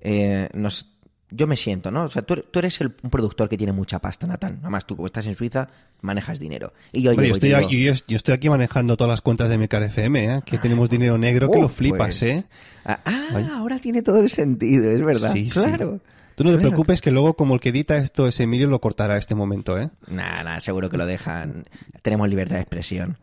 eh, 0.01 0.49
nos, 0.53 0.89
yo 1.31 1.47
me 1.47 1.55
siento, 1.55 1.91
¿no? 1.91 2.03
O 2.03 2.07
sea, 2.09 2.21
tú, 2.21 2.35
tú 2.49 2.59
eres 2.59 2.79
el, 2.81 2.93
un 3.03 3.09
productor 3.09 3.47
que 3.49 3.57
tiene 3.57 3.71
mucha 3.73 3.99
pasta, 3.99 4.25
Natán. 4.27 4.57
Nada 4.57 4.69
más 4.69 4.85
tú, 4.85 4.95
como 4.95 5.05
estás 5.05 5.27
en 5.27 5.35
Suiza, 5.35 5.67
manejas 6.01 6.39
dinero. 6.39 6.73
Y 6.91 7.01
yo, 7.01 7.13
yo, 7.13 7.21
estoy 7.21 7.49
yo, 7.49 7.93
yo 8.07 8.15
estoy 8.17 8.33
aquí 8.33 8.49
manejando 8.49 8.97
todas 8.97 9.11
las 9.11 9.21
cuentas 9.21 9.49
de 9.49 9.57
Mecar 9.57 9.83
FM, 9.83 10.33
¿eh? 10.35 10.41
que 10.45 10.57
tenemos 10.57 10.89
dinero 10.89 11.17
negro 11.17 11.49
que 11.51 11.59
lo 11.59 11.69
flipas, 11.69 12.19
pues, 12.19 12.23
¿eh? 12.23 12.45
Ah, 12.85 12.99
ah, 13.05 13.49
ahora 13.57 13.79
tiene 13.79 14.01
todo 14.01 14.19
el 14.21 14.29
sentido, 14.29 14.89
es 14.91 15.03
verdad. 15.03 15.31
Sí, 15.33 15.45
sí. 15.49 15.59
claro. 15.59 15.99
Tú 16.35 16.45
no 16.45 16.51
te 16.51 16.55
Claro. 16.57 16.69
preocupes 16.69 17.01
que 17.01 17.11
luego 17.11 17.33
como 17.33 17.53
el 17.53 17.59
que 17.59 17.67
edita 17.69 17.97
esto 17.97 18.25
es 18.27 18.39
Emilio 18.39 18.67
lo 18.67 18.79
cortará 18.79 19.17
este 19.17 19.35
momento, 19.35 19.77
¿eh? 19.77 19.89
Nah, 20.07 20.41
nah, 20.43 20.59
seguro 20.61 20.89
que 20.89 20.97
lo 20.97 21.05
dejan. 21.05 21.65
Tenemos 22.01 22.29
libertad 22.29 22.55
de 22.55 22.61
expresión. 22.61 23.17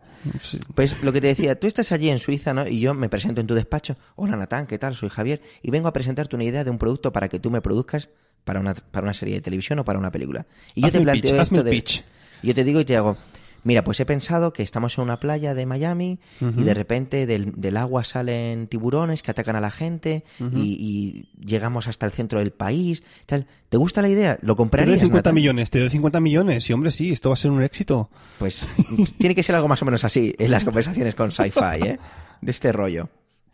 Pues 0.75 1.03
lo 1.03 1.13
que 1.13 1.21
te 1.21 1.29
decía, 1.29 1.59
tú 1.59 1.67
estás 1.67 1.93
allí 1.93 2.09
en 2.09 2.19
Suiza, 2.19 2.55
¿no? 2.55 2.67
Y 2.67 2.81
yo 2.81 2.95
me 2.95 3.09
presento 3.09 3.41
en 3.41 3.47
tu 3.47 3.55
despacho. 3.55 3.97
Hola, 4.15 4.37
Natán, 4.37 4.67
¿qué 4.67 4.79
tal? 4.79 4.95
Soy 4.95 5.09
Javier. 5.09 5.41
Y 5.63 5.71
vengo 5.71 5.89
a 5.89 5.93
presentarte 5.93 6.37
una 6.37 6.45
idea 6.45 6.65
de 6.65 6.71
un 6.71 6.79
producto 6.79 7.13
para 7.13 7.29
que 7.29 7.39
tú 7.39 7.51
me 7.51 7.61
produzcas 7.61 8.09
para 8.45 8.61
una, 8.61 8.75
para 8.75 9.05
una 9.05 9.15
serie 9.15 9.35
de 9.35 9.41
televisión 9.41 9.79
o 9.79 9.85
para 9.85 9.99
una 9.99 10.11
película. 10.11 10.47
Y 10.75 10.83
yo 10.83 10.87
Hazme 10.89 11.01
te 11.01 11.13
pitch, 11.13 11.23
planteo 11.23 11.43
esto 11.43 11.65
de... 11.65 11.71
pitch. 11.71 12.05
Yo 12.43 12.55
te 12.55 12.65
digo 12.65 12.81
y 12.81 12.85
te 12.85 12.97
hago... 12.97 13.17
Mira, 13.67 13.83
pues 13.83 13.99
he 13.99 14.07
pensado 14.07 14.53
que 14.53 14.63
estamos 14.63 14.97
en 14.97 15.03
una 15.03 15.19
playa 15.19 15.53
de 15.53 15.67
Miami 15.67 16.21
y 16.41 16.63
de 16.63 16.73
repente 16.73 17.27
del, 17.27 17.53
del 17.57 17.77
agua 17.77 18.05
salen 18.05 18.69
tiburones 18.69 19.25
que 19.25 19.33
atacan 19.33 19.57
a 19.57 19.61
la 19.61 19.73
gente 19.73 20.23
y, 20.39 21.27
y 21.35 21.45
llegamos 21.45 21.89
hasta 21.89 22.07
el 22.07 22.13
centro 22.13 22.39
del 22.39 22.53
país. 22.53 23.03
Tal. 23.27 23.49
¿Te 23.69 23.77
gusta 23.77 24.03
la 24.03 24.09
idea? 24.09 24.35
¿Lo 24.35 24.39
Te 24.39 24.47
doy 24.47 24.55
comprarías? 24.57 25.01
50 25.01 25.17
Natán? 25.17 25.35
millones, 25.35 25.71
te 25.71 25.81
doy 25.81 25.91
50 25.91 26.21
millones 26.21 26.71
y 26.71 26.73
hombre, 26.73 26.93
sí, 26.93 27.11
esto 27.11 27.31
va 27.31 27.33
a 27.33 27.37
ser 27.37 27.51
un 27.51 27.61
éxito. 27.65 28.09
Pues 28.39 28.65
tiene 29.19 29.35
que 29.35 29.43
ser 29.43 29.57
algo 29.57 29.67
más 29.67 29.83
o 29.83 29.85
menos 29.85 30.05
así 30.05 30.33
en 30.39 30.53
las 30.53 30.63
conversaciones 30.63 31.17
con 31.17 31.33
sci-fi, 31.33 31.83
¿eh? 31.85 31.99
De 32.41 32.51
este 32.53 32.71
rollo. 32.71 33.09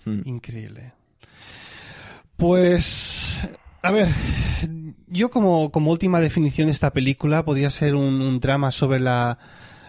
Increíble. 0.05 0.92
Pues, 2.37 3.40
a 3.83 3.90
ver, 3.92 4.09
yo 5.07 5.31
como, 5.31 5.70
como 5.70 5.90
última 5.90 6.20
definición 6.20 6.66
de 6.66 6.72
esta 6.72 6.92
película 6.92 7.44
podría 7.44 7.70
ser 7.70 7.94
un, 7.94 8.20
un 8.20 8.40
drama 8.40 8.72
sobre 8.72 9.01
la, 9.01 9.38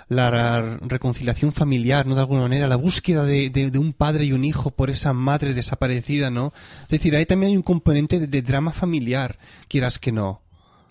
la 0.10 0.78
reconciliación 0.82 1.54
familiar, 1.54 2.06
¿no? 2.06 2.16
De 2.16 2.22
alguna 2.22 2.42
manera, 2.42 2.68
la 2.68 2.76
búsqueda 2.76 3.24
de, 3.26 3.50
de- 3.50 3.72
de 3.72 3.80
un 3.80 3.94
padre 3.94 4.26
y 4.26 4.34
un 4.34 4.44
hijo 4.46 4.72
por 4.72 4.89
esa 4.89 5.13
madre 5.13 5.54
desaparecida, 5.54 6.30
¿no? 6.30 6.54
Es 6.84 6.89
decir, 6.89 7.16
ahí 7.16 7.26
también 7.26 7.52
hay 7.52 7.58
un 7.58 7.63
componente 7.63 8.20
de, 8.20 8.28
de 8.28 8.42
drama 8.42 8.72
familiar, 8.74 9.38
quieras 9.68 10.00
que 10.00 10.12
no. 10.12 10.42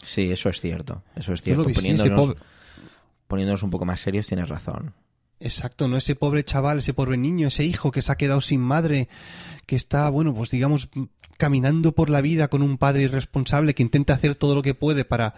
Sí, 0.03 0.31
eso 0.33 0.49
es 0.49 0.61
cierto. 0.61 1.03
Eso 1.15 1.33
es 1.33 1.43
cierto. 1.43 1.63
Poniéndonos, 1.65 2.27
pobre- 2.27 2.37
poniéndonos 3.29 3.63
un 3.63 3.71
poco 3.71 3.85
más 3.85 4.01
serios, 4.01 4.27
tienes 4.27 4.49
razón. 4.49 4.95
Exacto, 5.41 5.89
¿no? 5.89 5.97
Ese 5.97 6.15
pobre 6.15 6.45
chaval, 6.45 6.79
ese 6.79 6.95
pobre 6.95 7.17
niño, 7.17 7.49
ese 7.49 7.65
hijo 7.65 7.91
que 7.91 8.03
se 8.03 8.13
ha 8.13 8.17
quedado 8.17 8.41
sin 8.41 8.61
madre, 8.61 9.09
que 9.67 9.75
está, 9.77 10.09
bueno, 10.09 10.33
pues 10.35 10.51
digamos, 10.51 10.89
caminando 11.37 11.93
por 11.93 12.11
la 12.11 12.21
vida 12.21 12.47
con 12.49 12.63
un 12.63 12.79
padre 12.79 13.03
irresponsable 13.05 13.75
que 13.75 13.83
intenta 13.83 14.15
hacer 14.15 14.37
todo 14.37 14.55
lo 14.55 14.63
que 14.63 14.75
puede 14.75 15.05
para, 15.05 15.35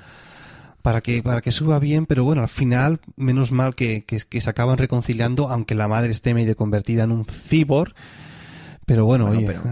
para 0.85 1.01
que, 1.01 1.23
para 1.23 1.41
que 1.41 1.51
suba 1.51 1.79
bien, 1.79 2.05
pero 2.05 2.25
bueno, 2.25 2.43
al 2.43 2.49
final, 2.51 3.01
menos 3.17 3.53
mal 3.53 3.75
que, 3.75 4.05
que, 4.05 4.19
que 4.19 4.41
se 4.43 4.51
acaban 4.51 4.77
reconciliando, 4.77 5.49
aunque 5.49 5.75
la 5.75 5.89
madre 5.89 6.11
esté 6.13 6.35
medio 6.35 6.55
convertida 6.57 7.05
en 7.05 7.11
un 7.11 7.25
cyborg. 7.25 7.95
Pero 8.85 9.07
bueno, 9.07 9.25
Bueno, 9.29 9.39
oye, 9.39 9.47
pero 9.47 9.63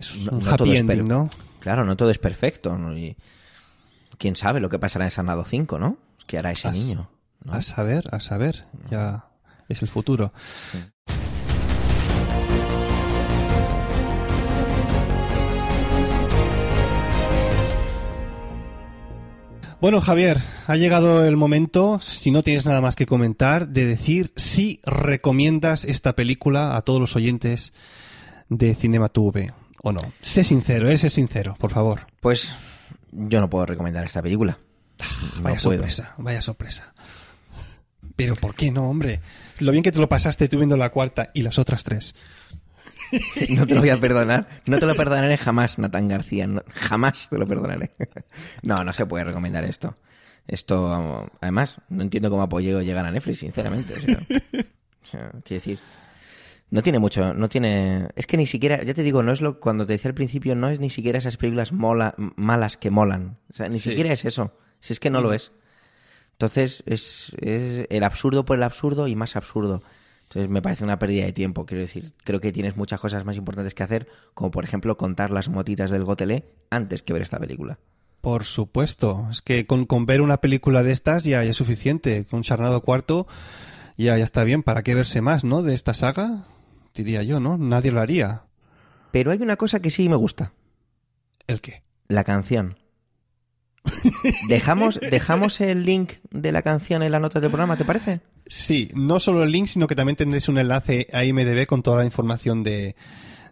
es 0.00 0.16
un 0.26 0.38
no 0.42 0.50
happy 0.50 0.74
ending, 0.78 1.06
¿no? 1.06 1.28
Claro, 1.60 1.84
no 1.84 1.98
todo 1.98 2.08
es 2.08 2.16
perfecto. 2.16 2.78
¿no? 2.78 2.96
Y 2.96 3.14
quién 4.16 4.36
sabe 4.36 4.58
lo 4.58 4.70
que 4.70 4.78
pasará 4.78 5.04
en 5.04 5.10
Sanado 5.10 5.44
5, 5.44 5.78
¿no? 5.78 5.98
¿Qué 6.26 6.38
hará 6.38 6.50
ese 6.52 6.68
As- 6.68 6.76
niño? 6.78 7.10
¿no? 7.44 7.52
A 7.52 7.60
saber, 7.60 8.08
a 8.10 8.20
saber, 8.20 8.64
ya 8.90 9.26
es 9.68 9.82
el 9.82 9.88
futuro. 9.88 10.32
Bueno, 19.84 20.00
Javier, 20.00 20.40
ha 20.66 20.76
llegado 20.76 21.26
el 21.26 21.36
momento, 21.36 22.00
si 22.00 22.30
no 22.30 22.42
tienes 22.42 22.64
nada 22.64 22.80
más 22.80 22.96
que 22.96 23.04
comentar, 23.04 23.68
de 23.68 23.84
decir 23.84 24.32
si 24.34 24.80
recomiendas 24.82 25.84
esta 25.84 26.16
película 26.16 26.74
a 26.74 26.80
todos 26.80 26.98
los 27.00 27.16
oyentes 27.16 27.74
de 28.48 28.74
Cinema 28.74 29.10
TV 29.10 29.52
o 29.82 29.92
no. 29.92 30.00
Sé 30.22 30.42
sincero, 30.42 30.88
eh, 30.88 30.96
sé 30.96 31.10
sincero, 31.10 31.54
por 31.58 31.70
favor. 31.70 32.06
Pues 32.22 32.50
yo 33.12 33.42
no 33.42 33.50
puedo 33.50 33.66
recomendar 33.66 34.06
esta 34.06 34.22
película. 34.22 34.58
No 35.36 35.42
Vaya 35.42 35.60
puedo. 35.62 35.76
sorpresa, 35.76 36.14
vaya 36.16 36.40
sorpresa. 36.40 36.94
Pero 38.16 38.36
¿por 38.36 38.54
qué 38.54 38.70
no, 38.70 38.88
hombre? 38.88 39.20
Lo 39.60 39.70
bien 39.70 39.84
que 39.84 39.92
te 39.92 39.98
lo 39.98 40.08
pasaste 40.08 40.48
tú 40.48 40.56
viendo 40.56 40.78
la 40.78 40.88
cuarta 40.88 41.30
y 41.34 41.42
las 41.42 41.58
otras 41.58 41.84
tres. 41.84 42.14
No 43.50 43.66
te 43.66 43.74
lo 43.74 43.80
voy 43.80 43.90
a 43.90 43.96
perdonar. 43.98 44.48
No 44.66 44.78
te 44.78 44.86
lo 44.86 44.94
perdonaré 44.94 45.36
jamás, 45.36 45.78
Natán 45.78 46.08
García. 46.08 46.46
No- 46.46 46.62
jamás 46.74 47.28
te 47.28 47.38
lo 47.38 47.46
perdonaré. 47.46 47.90
No, 48.62 48.84
no 48.84 48.92
se 48.92 49.06
puede 49.06 49.24
recomendar 49.24 49.64
esto. 49.64 49.94
Esto, 50.46 51.30
además, 51.40 51.78
no 51.88 52.02
entiendo 52.02 52.28
cómo 52.30 52.42
ha 52.42 52.48
podido 52.48 52.82
llegar 52.82 53.06
a 53.06 53.10
Netflix, 53.10 53.38
sinceramente. 53.40 53.94
O 53.94 54.00
sea, 54.00 54.18
o 54.20 55.06
sea, 55.06 55.30
quiero 55.30 55.60
decir, 55.60 55.78
no 56.70 56.82
tiene 56.82 56.98
mucho, 56.98 57.32
no 57.34 57.48
tiene... 57.48 58.08
Es 58.16 58.26
que 58.26 58.36
ni 58.36 58.46
siquiera, 58.46 58.82
ya 58.82 58.92
te 58.94 59.02
digo, 59.02 59.22
no 59.22 59.32
es 59.32 59.40
lo 59.40 59.58
cuando 59.60 59.86
te 59.86 59.94
decía 59.94 60.08
al 60.10 60.14
principio, 60.14 60.54
no 60.54 60.68
es 60.68 60.80
ni 60.80 60.90
siquiera 60.90 61.18
esas 61.18 61.36
películas 61.36 61.72
mola, 61.72 62.14
malas 62.18 62.76
que 62.76 62.90
molan. 62.90 63.38
O 63.48 63.52
sea, 63.54 63.68
ni 63.68 63.78
Sí. 63.78 63.90
siquiera 63.90 64.12
es 64.12 64.24
eso. 64.24 64.56
Si 64.80 64.92
es 64.92 65.00
que 65.00 65.08
no 65.10 65.20
lo 65.22 65.32
es. 65.32 65.52
Entonces, 66.32 66.82
es, 66.86 67.32
es 67.40 67.86
el 67.90 68.02
absurdo 68.04 68.44
por 68.44 68.56
el 68.58 68.64
absurdo 68.64 69.06
y 69.08 69.14
más 69.16 69.36
absurdo. 69.36 69.82
Entonces, 70.34 70.50
me 70.50 70.62
parece 70.62 70.82
una 70.82 70.98
pérdida 70.98 71.26
de 71.26 71.32
tiempo. 71.32 71.64
Quiero 71.64 71.82
decir, 71.82 72.12
creo 72.24 72.40
que 72.40 72.50
tienes 72.50 72.76
muchas 72.76 72.98
cosas 72.98 73.24
más 73.24 73.36
importantes 73.36 73.72
que 73.72 73.84
hacer, 73.84 74.08
como 74.34 74.50
por 74.50 74.64
ejemplo 74.64 74.96
contar 74.96 75.30
las 75.30 75.48
motitas 75.48 75.92
del 75.92 76.02
Gotelé 76.02 76.50
antes 76.70 77.04
que 77.04 77.12
ver 77.12 77.22
esta 77.22 77.38
película. 77.38 77.78
Por 78.20 78.42
supuesto. 78.42 79.28
Es 79.30 79.42
que 79.42 79.64
con, 79.64 79.86
con 79.86 80.06
ver 80.06 80.22
una 80.22 80.38
película 80.38 80.82
de 80.82 80.90
estas 80.90 81.22
ya, 81.22 81.44
ya 81.44 81.52
es 81.52 81.56
suficiente. 81.56 82.24
Con 82.24 82.42
Charnado 82.42 82.80
Cuarto 82.80 83.28
ya, 83.96 84.18
ya 84.18 84.24
está 84.24 84.42
bien. 84.42 84.64
¿Para 84.64 84.82
qué 84.82 84.96
verse 84.96 85.20
más, 85.20 85.44
no? 85.44 85.62
De 85.62 85.72
esta 85.72 85.94
saga, 85.94 86.46
diría 86.96 87.22
yo, 87.22 87.38
¿no? 87.38 87.56
Nadie 87.56 87.92
lo 87.92 88.00
haría. 88.00 88.42
Pero 89.12 89.30
hay 89.30 89.40
una 89.40 89.54
cosa 89.54 89.78
que 89.78 89.90
sí 89.90 90.08
me 90.08 90.16
gusta. 90.16 90.52
¿El 91.46 91.60
qué? 91.60 91.84
La 92.08 92.24
canción. 92.24 92.76
¿Dejamos, 94.48 94.98
¿Dejamos 94.98 95.60
el 95.60 95.84
link 95.84 96.14
de 96.32 96.50
la 96.50 96.62
canción 96.62 97.04
en 97.04 97.12
las 97.12 97.20
notas 97.20 97.40
del 97.40 97.52
programa, 97.52 97.76
te 97.76 97.84
parece? 97.84 98.20
Sí, 98.46 98.90
no 98.94 99.20
solo 99.20 99.42
el 99.42 99.52
link, 99.52 99.66
sino 99.66 99.86
que 99.86 99.94
también 99.94 100.16
tendréis 100.16 100.48
un 100.48 100.58
enlace 100.58 101.06
a 101.12 101.24
IMDB 101.24 101.66
con 101.66 101.82
toda 101.82 101.98
la 101.98 102.04
información 102.04 102.62
de, 102.62 102.94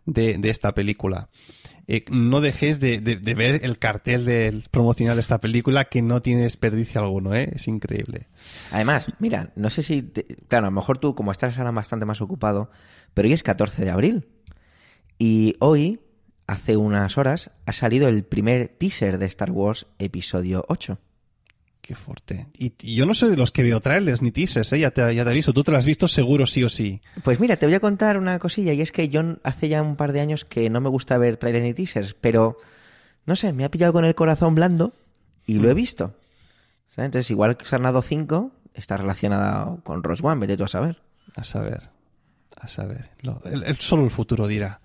de, 0.05 0.51
esta 0.51 0.75
película. 0.75 1.29
Eh, 1.89 2.05
no 2.11 2.41
dejéis 2.41 2.79
de, 2.79 3.01
de, 3.01 3.35
ver 3.35 3.61
el 3.65 3.79
cartel 3.79 4.25
del 4.25 4.65
promocional 4.71 5.17
de 5.17 5.21
esta 5.21 5.41
película 5.41 5.87
que 5.87 6.03
no 6.03 6.23
tiene 6.23 6.43
desperdicio 6.43 7.01
alguno, 7.01 7.35
¿eh? 7.35 7.51
Es 7.55 7.69
increíble. 7.69 8.29
Además, 8.71 9.09
mira, 9.19 9.53
no 9.57 9.71
sé 9.71 9.83
si... 9.83 10.03
Claro, 10.49 10.67
a 10.67 10.71
lo 10.71 10.77
mejor 10.77 10.99
tú, 10.99 11.15
como 11.15 11.33
estás 11.33 11.59
ahora 11.59 11.71
bastante 11.71 12.07
más 12.07 12.21
ocupado, 12.21 12.71
pero 13.15 13.27
hoy 13.27 13.33
es 13.33 13.43
14 13.43 13.85
de 13.85 13.91
abril. 13.91 14.29
Y 15.19 15.55
hoy, 15.59 16.01
hace 16.47 16.77
unas 16.77 17.19
horas, 17.19 17.51
ha 17.67 17.73
salido 17.73 18.09
el 18.09 18.25
primer 18.25 18.69
teaser 18.69 19.19
de 19.19 19.27
Star 19.27 19.51
Wars 19.51 19.87
Episodio 19.99 20.65
8. 20.69 20.99
Qué 21.83 21.97
fuerte. 21.97 22.47
Y, 22.57 22.75
y, 22.81 22.95
yo 22.95 23.07
no 23.07 23.13
soy 23.13 23.31
de 23.31 23.37
los 23.37 23.51
que 23.51 23.65
veo 23.65 23.81
trailers 23.81 24.23
ni 24.23 24.31
teasers, 24.31 24.73
¿eh? 24.73 24.79
ya, 24.79 24.93
te, 24.93 25.15
ya 25.15 25.25
te 25.25 25.31
aviso. 25.31 25.53
Tú 25.53 25.65
te 25.65 25.73
lo 25.73 25.79
has 25.79 25.85
visto 25.85 26.07
seguro 26.07 26.47
sí 26.47 26.63
o 26.63 26.69
sí. 26.69 27.01
Pues 27.25 27.41
mira, 27.41 27.57
te 27.57 27.67
voy 27.67 27.75
a 27.75 27.81
contar 27.81 28.19
una 28.19 28.39
cosilla. 28.39 28.73
Y 28.73 28.81
es 28.81 28.93
que 28.93 29.09
yo 29.09 29.21
hace 29.43 29.69
ya 29.69 29.83
un 29.83 29.97
par 29.97 30.13
de 30.13 30.21
años 30.21 30.45
que 30.45 30.71
no 30.71 30.81
me 30.81 30.89
gusta 30.89 31.19
ver 31.19 31.39
trailers 31.39 31.65
ni 31.65 31.75
teasers. 31.75 32.15
Pero, 32.15 32.57
no 33.27 33.35
sé, 33.35 33.53
me 33.53 33.65
ha 33.65 33.71
pillado 33.71 33.93
con 33.93 34.05
el 34.05 34.15
corazón 34.15 34.55
blando 34.55 34.95
y 35.45 35.55
lo 35.55 35.69
he 35.69 35.75
visto. 35.75 36.15
¿Sabes? 36.89 37.07
Entonces, 37.07 37.31
igual 37.33 37.57
que 37.57 37.65
Sarnado 37.65 38.01
5 38.01 38.53
está 38.75 38.97
relacionada 38.97 39.77
con 39.83 40.05
Ross 40.05 40.23
One, 40.23 40.41
vete 40.41 40.57
tú 40.57 40.63
a 40.63 40.69
saber. 40.69 41.03
A 41.35 41.43
saber. 41.43 41.91
A 42.57 42.69
saber. 42.69 43.11
Lo, 43.23 43.43
el, 43.45 43.65
el, 43.65 43.77
solo 43.79 44.05
el 44.05 44.11
futuro 44.13 44.47
dirá. 44.47 44.81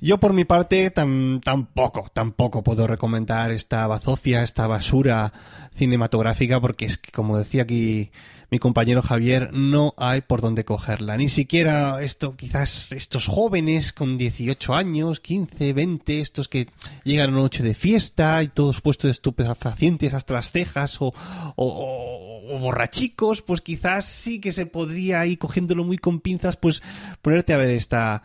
Yo 0.00 0.18
por 0.18 0.32
mi 0.32 0.44
parte 0.44 0.90
tam, 0.90 1.40
tampoco, 1.40 2.08
tampoco 2.12 2.62
puedo 2.62 2.86
recomendar 2.86 3.50
esta 3.50 3.86
bazofia, 3.86 4.42
esta 4.42 4.66
basura 4.66 5.32
cinematográfica 5.74 6.60
porque 6.60 6.86
es 6.86 6.98
que, 6.98 7.10
como 7.12 7.38
decía 7.38 7.62
aquí 7.62 8.10
mi 8.50 8.58
compañero 8.58 9.02
Javier, 9.02 9.52
no 9.52 9.94
hay 9.98 10.22
por 10.22 10.40
dónde 10.40 10.64
cogerla. 10.64 11.16
Ni 11.16 11.28
siquiera 11.28 12.02
esto, 12.02 12.34
quizás 12.34 12.92
estos 12.92 13.26
jóvenes 13.26 13.92
con 13.92 14.16
18 14.16 14.74
años, 14.74 15.20
15, 15.20 15.72
20, 15.74 16.20
estos 16.20 16.48
que 16.48 16.68
llegan 17.04 17.30
a 17.30 17.32
una 17.32 17.42
noche 17.42 17.62
de 17.62 17.74
fiesta 17.74 18.42
y 18.42 18.48
todos 18.48 18.80
puestos 18.80 19.08
de 19.08 19.12
estupefacientes 19.12 20.14
hasta 20.14 20.34
las 20.34 20.50
cejas 20.50 20.96
o, 21.02 21.08
o, 21.08 21.12
o, 21.56 22.56
o 22.56 22.58
borrachicos, 22.58 23.42
pues 23.42 23.60
quizás 23.60 24.06
sí 24.06 24.40
que 24.40 24.52
se 24.52 24.64
podría 24.64 25.26
ir 25.26 25.38
cogiéndolo 25.38 25.84
muy 25.84 25.98
con 25.98 26.20
pinzas, 26.20 26.56
pues 26.56 26.82
ponerte 27.20 27.52
a 27.52 27.58
ver 27.58 27.70
esta 27.70 28.22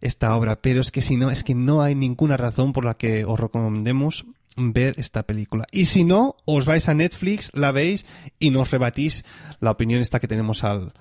esta 0.00 0.34
obra, 0.36 0.60
pero 0.60 0.80
es 0.80 0.90
que 0.90 1.02
si 1.02 1.16
no, 1.16 1.30
es 1.30 1.44
que 1.44 1.54
no 1.54 1.82
hay 1.82 1.94
ninguna 1.94 2.36
razón 2.36 2.72
por 2.72 2.84
la 2.84 2.94
que 2.94 3.24
os 3.24 3.38
recomendemos 3.38 4.24
ver 4.56 4.94
esta 4.98 5.22
película. 5.22 5.66
Y 5.70 5.86
si 5.86 6.04
no, 6.04 6.36
os 6.44 6.66
vais 6.66 6.88
a 6.88 6.94
Netflix, 6.94 7.50
la 7.54 7.72
veis 7.72 8.06
y 8.38 8.50
nos 8.50 8.70
rebatís 8.70 9.24
la 9.60 9.70
opinión 9.70 10.00
esta 10.00 10.20
que 10.20 10.28
tenemos 10.28 10.64
al, 10.64 10.92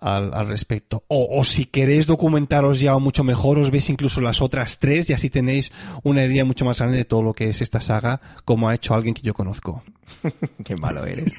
al, 0.00 0.34
al 0.34 0.48
respecto. 0.48 1.04
O, 1.08 1.38
o, 1.38 1.44
si 1.44 1.66
queréis 1.66 2.06
documentaros 2.06 2.80
ya 2.80 2.96
mucho 2.98 3.24
mejor, 3.24 3.58
os 3.58 3.70
veis 3.70 3.88
incluso 3.90 4.20
las 4.20 4.42
otras 4.42 4.78
tres 4.78 5.10
y 5.10 5.12
así 5.12 5.30
tenéis 5.30 5.72
una 6.02 6.24
idea 6.24 6.44
mucho 6.44 6.64
más 6.64 6.78
grande 6.78 6.96
de 6.96 7.04
todo 7.04 7.22
lo 7.22 7.34
que 7.34 7.48
es 7.48 7.60
esta 7.60 7.80
saga, 7.80 8.20
como 8.44 8.68
ha 8.68 8.74
hecho 8.74 8.94
alguien 8.94 9.14
que 9.14 9.22
yo 9.22 9.34
conozco. 9.34 9.82
Qué 10.64 10.76
malo 10.76 11.04
eres. 11.04 11.32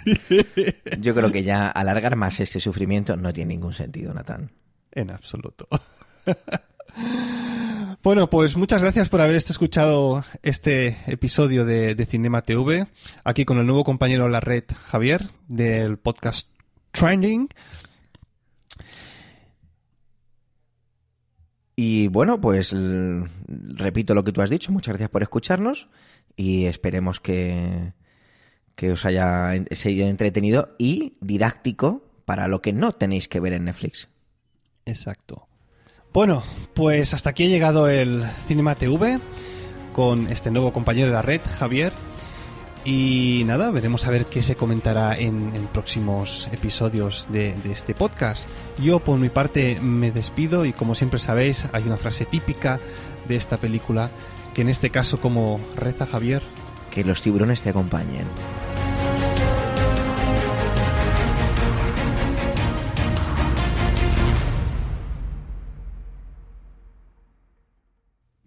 Yo 0.99 1.13
creo 1.13 1.31
que 1.31 1.43
ya 1.43 1.67
alargar 1.67 2.15
más 2.15 2.39
este 2.39 2.59
sufrimiento 2.59 3.17
no 3.17 3.33
tiene 3.33 3.53
ningún 3.53 3.73
sentido, 3.73 4.13
Natán. 4.13 4.51
En 4.91 5.11
absoluto. 5.11 5.67
Bueno, 8.03 8.29
pues 8.29 8.57
muchas 8.57 8.81
gracias 8.81 9.09
por 9.09 9.21
haber 9.21 9.35
escuchado 9.35 10.23
este 10.41 10.97
episodio 11.05 11.65
de, 11.65 11.93
de, 11.93 12.05
Cinema 12.07 12.41
TV, 12.41 12.87
aquí 13.23 13.45
con 13.45 13.59
el 13.59 13.67
nuevo 13.67 13.83
compañero 13.83 14.23
de 14.23 14.31
la 14.31 14.39
red, 14.39 14.63
Javier, 14.87 15.29
del 15.47 15.97
podcast 15.97 16.47
Trending. 16.91 17.49
Y 21.75 22.07
bueno, 22.07 22.41
pues 22.41 22.75
repito 23.47 24.13
lo 24.13 24.23
que 24.23 24.31
tú 24.31 24.41
has 24.41 24.49
dicho, 24.49 24.71
muchas 24.71 24.93
gracias 24.93 25.09
por 25.09 25.23
escucharnos 25.23 25.87
y 26.35 26.65
esperemos 26.65 27.19
que, 27.19 27.93
que 28.75 28.91
os 28.91 29.05
haya 29.05 29.53
sido 29.71 30.07
entretenido 30.07 30.75
y 30.77 31.17
didáctico 31.21 32.03
para 32.25 32.47
lo 32.47 32.61
que 32.61 32.73
no 32.73 32.93
tenéis 32.93 33.27
que 33.27 33.39
ver 33.39 33.53
en 33.53 33.65
Netflix. 33.65 34.09
Exacto. 34.85 35.47
Bueno, 36.13 36.43
pues 36.73 37.13
hasta 37.13 37.29
aquí 37.29 37.45
ha 37.45 37.47
llegado 37.47 37.87
el 37.87 38.25
Cinema 38.45 38.75
TV 38.75 39.19
con 39.93 40.27
este 40.27 40.51
nuevo 40.51 40.73
compañero 40.73 41.07
de 41.07 41.13
la 41.13 41.21
red, 41.21 41.39
Javier. 41.57 41.93
Y 42.83 43.43
nada, 43.45 43.71
veremos 43.71 44.05
a 44.05 44.11
ver 44.11 44.25
qué 44.25 44.41
se 44.41 44.55
comentará 44.55 45.17
en, 45.17 45.51
próximos 45.71 46.49
episodios 46.51 47.29
de, 47.31 47.53
de, 47.63 47.71
este 47.71 47.93
podcast. 47.93 48.45
Yo 48.77 48.99
por 48.99 49.19
mi 49.19 49.29
parte 49.29 49.79
me 49.79 50.11
despido 50.11 50.65
y 50.65 50.73
como 50.73 50.95
siempre 50.95 51.19
sabéis 51.19 51.65
hay 51.71 51.83
una 51.83 51.97
frase 51.97 52.25
típica 52.25 52.81
de 53.29 53.37
esta 53.37 53.57
película 53.57 54.09
que 54.53 54.63
en 54.63 54.69
este 54.69 54.89
caso 54.89 55.21
como 55.21 55.61
reza 55.77 56.05
Javier. 56.05 56.41
Que 56.91 57.05
los 57.05 57.21
tiburones 57.21 57.61
te 57.61 57.69
acompañen. 57.69 58.25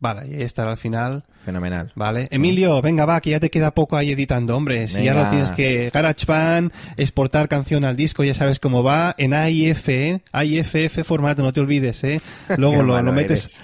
Vale, 0.04 0.28
y 0.28 0.34
ahí 0.34 0.42
estará 0.42 0.70
al 0.70 0.76
final. 0.76 1.24
Fenomenal. 1.46 1.90
Vale. 1.94 2.28
Emilio, 2.30 2.82
venga, 2.82 3.06
va, 3.06 3.22
que 3.22 3.30
ya 3.30 3.40
te 3.40 3.48
queda 3.48 3.70
poco 3.70 3.96
ahí 3.96 4.10
editando, 4.12 4.54
hombre. 4.54 4.86
Si 4.86 4.98
venga. 4.98 5.14
ya 5.14 5.22
lo 5.22 5.30
tienes 5.30 5.50
que. 5.52 5.90
GarageBand, 5.94 6.72
exportar 6.98 7.48
canción 7.48 7.86
al 7.86 7.96
disco, 7.96 8.22
ya 8.22 8.34
sabes 8.34 8.60
cómo 8.60 8.82
va. 8.82 9.14
En 9.16 9.32
AIF, 9.32 9.88
¿eh? 9.88 10.20
AIFF 10.30 11.06
formato, 11.06 11.42
no 11.42 11.54
te 11.54 11.60
olvides, 11.60 12.04
¿eh? 12.04 12.20
Luego 12.58 12.82
lo, 12.82 13.00
lo, 13.00 13.12
metes. 13.14 13.62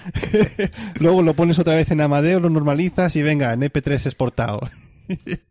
Luego 0.99 1.21
lo 1.21 1.35
pones 1.35 1.59
otra 1.59 1.75
vez 1.75 1.91
en 1.91 2.01
Amadeo, 2.01 2.39
lo 2.39 2.49
normalizas 2.49 3.15
y 3.15 3.21
venga, 3.21 3.53
en 3.53 3.61
EP3 3.61 4.07
exportado. 4.07 4.61